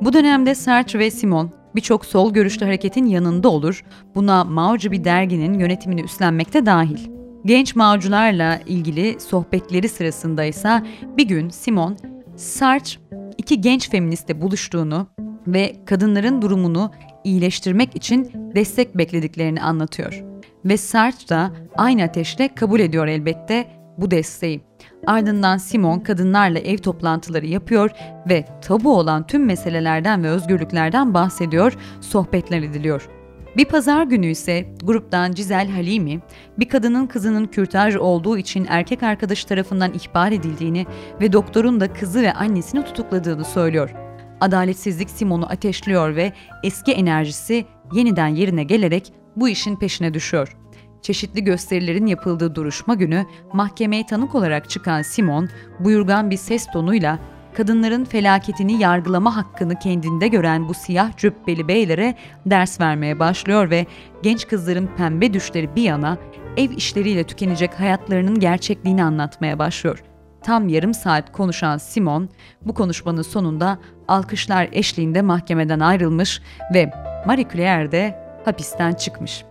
[0.00, 3.84] Bu dönemde Sartre ve Simon birçok sol görüşlü hareketin yanında olur,
[4.14, 7.15] buna Mao'cu bir derginin yönetimini üstlenmekte dahil.
[7.46, 10.82] Genç mağcularla ilgili sohbetleri sırasında ise
[11.16, 11.96] bir gün Simon,
[12.36, 13.00] Sartre
[13.38, 15.06] iki genç feministe buluştuğunu
[15.46, 16.90] ve kadınların durumunu
[17.24, 20.24] iyileştirmek için destek beklediklerini anlatıyor.
[20.64, 23.66] Ve Sartre da aynı ateşle kabul ediyor elbette
[23.98, 24.60] bu desteği.
[25.06, 27.90] Ardından Simon kadınlarla ev toplantıları yapıyor
[28.28, 33.15] ve tabu olan tüm meselelerden ve özgürlüklerden bahsediyor, sohbetler ediliyor.
[33.56, 36.20] Bir pazar günü ise gruptan Cizel Halimi,
[36.58, 40.86] bir kadının kızının kürtaj olduğu için erkek arkadaşı tarafından ihbar edildiğini
[41.20, 43.94] ve doktorun da kızı ve annesini tutukladığını söylüyor.
[44.40, 50.56] Adaletsizlik Simon'u ateşliyor ve eski enerjisi yeniden yerine gelerek bu işin peşine düşüyor.
[51.02, 55.48] Çeşitli gösterilerin yapıldığı duruşma günü mahkemeye tanık olarak çıkan Simon,
[55.80, 57.18] buyurgan bir ses tonuyla
[57.56, 62.14] kadınların felaketini yargılama hakkını kendinde gören bu siyah cübbeli beylere
[62.46, 63.86] ders vermeye başlıyor ve
[64.22, 66.18] genç kızların pembe düşleri bir yana
[66.56, 70.02] ev işleriyle tükenecek hayatlarının gerçekliğini anlatmaya başlıyor.
[70.42, 72.28] Tam yarım saat konuşan Simon
[72.62, 73.78] bu konuşmanın sonunda
[74.08, 76.42] alkışlar eşliğinde mahkemeden ayrılmış
[76.74, 76.90] ve
[77.26, 79.44] Marie Claire de hapisten çıkmış.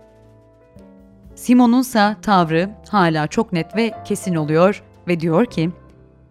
[1.34, 5.70] Simon'unsa tavrı hala çok net ve kesin oluyor ve diyor ki,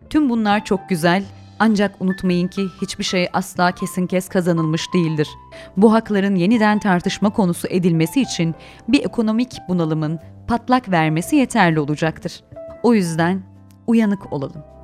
[0.09, 1.23] Tüm bunlar çok güzel
[1.59, 5.29] ancak unutmayın ki hiçbir şey asla kesin kes kazanılmış değildir.
[5.77, 8.55] Bu hakların yeniden tartışma konusu edilmesi için
[8.87, 12.43] bir ekonomik bunalımın patlak vermesi yeterli olacaktır.
[12.83, 13.43] O yüzden
[13.87, 14.74] uyanık olalım.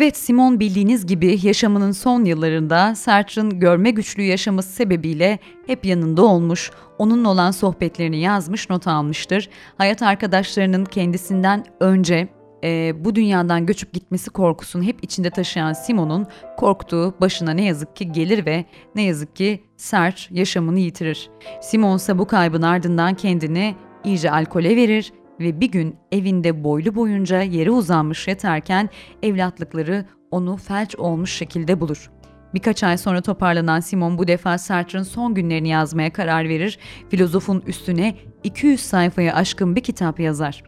[0.00, 6.70] Evet Simon bildiğiniz gibi yaşamının son yıllarında Sartre'ın görme güçlüğü yaşaması sebebiyle hep yanında olmuş,
[6.98, 9.48] onunla olan sohbetlerini yazmış, not almıştır.
[9.78, 12.28] Hayat arkadaşlarının kendisinden önce
[12.64, 18.12] e, bu dünyadan göçüp gitmesi korkusunu hep içinde taşıyan Simon'un korktuğu başına ne yazık ki
[18.12, 18.64] gelir ve
[18.94, 21.30] ne yazık ki Sartre yaşamını yitirir.
[21.62, 23.74] Simon ise bu kaybın ardından kendini
[24.04, 28.88] iyice alkole verir ve bir gün evinde boylu boyunca yere uzanmış yatarken
[29.22, 32.10] evlatlıkları onu felç olmuş şekilde bulur.
[32.54, 38.14] Birkaç ay sonra toparlanan Simon bu defa Sartre'ın son günlerini yazmaya karar verir, filozofun üstüne
[38.44, 40.62] 200 sayfaya aşkın bir kitap yazar.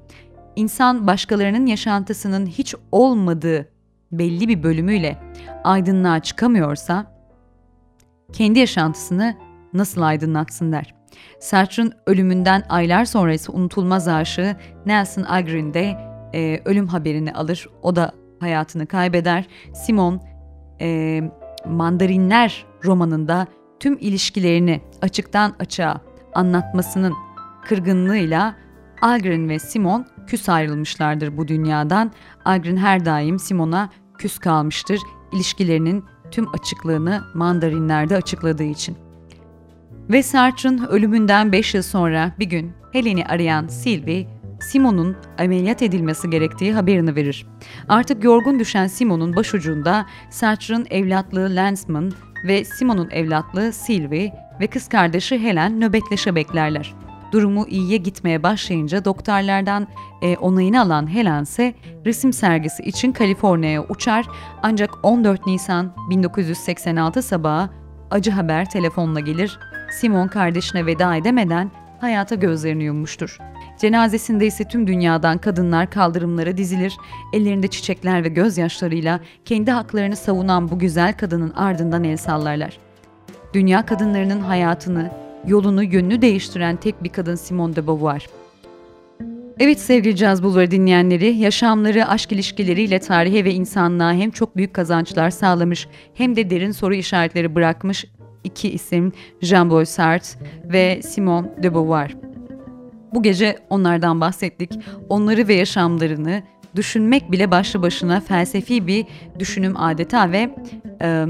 [0.57, 3.69] İnsan başkalarının yaşantısının hiç olmadığı
[4.12, 5.19] belli bir bölümüyle
[5.65, 7.23] aydınlığa çıkamıyorsa,
[8.32, 9.36] kendi yaşantısını
[9.74, 11.02] nasıl aydınlatsın der.
[11.41, 14.57] Sartre'ın ölümünden aylar sonra ise unutulmaz aşığı
[14.87, 15.97] Nelson Agrin de
[16.35, 17.69] e, ölüm haberini alır.
[17.83, 19.47] O da hayatını kaybeder.
[19.75, 20.23] Simon
[20.81, 21.21] e,
[21.67, 23.47] Mandarinler romanında
[23.81, 26.01] tüm ilişkilerini açıktan açığa
[26.35, 27.15] anlatmasının
[27.65, 28.55] kırgınlığıyla
[29.03, 32.13] Algren ve Simon küs ayrılmışlardır bu dünyadan.
[32.45, 35.01] Algren her daim Simon'a küs kalmıştır.
[35.33, 39.02] İlişkilerinin tüm açıklığını Mandarinler'de açıkladığı için.
[40.11, 44.27] Ve Sartre'ın ölümünden 5 yıl sonra bir gün Helen'i arayan Sylvie,
[44.61, 47.47] Simon'un ameliyat edilmesi gerektiği haberini verir.
[47.89, 52.12] Artık yorgun düşen Simon'un başucunda Sartre'ın evlatlığı Lansman
[52.45, 56.95] ve Simon'un evlatlığı Sylvie ve kız kardeşi Helen nöbetleşe beklerler.
[57.33, 59.87] Durumu iyiye gitmeye başlayınca doktorlardan
[60.23, 61.74] e, onayını alan Helen ise
[62.07, 64.27] resim sergisi için Kaliforniya'ya uçar
[64.62, 67.70] ancak 14 Nisan 1986 sabahı
[68.11, 69.59] acı haber telefonla gelir
[69.93, 71.70] Simon kardeşine veda edemeden
[72.01, 73.39] hayata gözlerini yummuştur.
[73.78, 76.97] Cenazesinde ise tüm dünyadan kadınlar kaldırımlara dizilir,
[77.32, 82.78] ellerinde çiçekler ve gözyaşlarıyla kendi haklarını savunan bu güzel kadının ardından el sallarlar.
[83.55, 85.10] Dünya kadınlarının hayatını,
[85.47, 88.28] yolunu, yönünü değiştiren tek bir kadın Simone de Beauvoir.
[89.59, 95.31] Evet sevgili Caz Bulvarı dinleyenleri, yaşamları, aşk ilişkileriyle tarihe ve insanlığa hem çok büyük kazançlar
[95.31, 98.05] sağlamış hem de derin soru işaretleri bırakmış
[98.44, 99.12] iki isim
[99.43, 100.39] Jean-Paul Sartre
[100.73, 102.16] ve Simone de Beauvoir.
[103.14, 104.78] Bu gece onlardan bahsettik.
[105.09, 106.43] Onları ve yaşamlarını
[106.77, 109.06] düşünmek bile başlı başına felsefi bir
[109.39, 110.55] düşünüm adeta ve
[111.02, 111.27] e,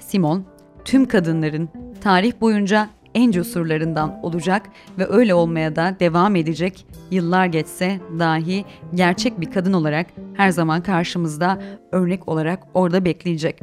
[0.00, 0.44] Simon
[0.84, 1.68] tüm kadınların
[2.00, 4.62] tarih boyunca en cesurlarından olacak
[4.98, 8.64] ve öyle olmaya da devam edecek yıllar geçse dahi
[8.94, 13.60] gerçek bir kadın olarak her zaman karşımızda örnek olarak orada bekleyecek.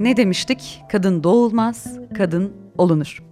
[0.00, 0.82] Ne demiştik?
[0.88, 3.22] Kadın doğulmaz, kadın olunur.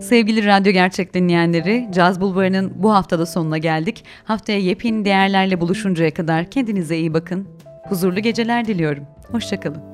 [0.00, 4.04] Sevgili radyo gerçek dinleyenleri, Caz Bulvarı'nın bu haftada sonuna geldik.
[4.24, 7.48] Haftaya yepyeni değerlerle buluşuncaya kadar kendinize iyi bakın.
[7.88, 9.04] Huzurlu geceler diliyorum.
[9.30, 9.93] Hoşçakalın.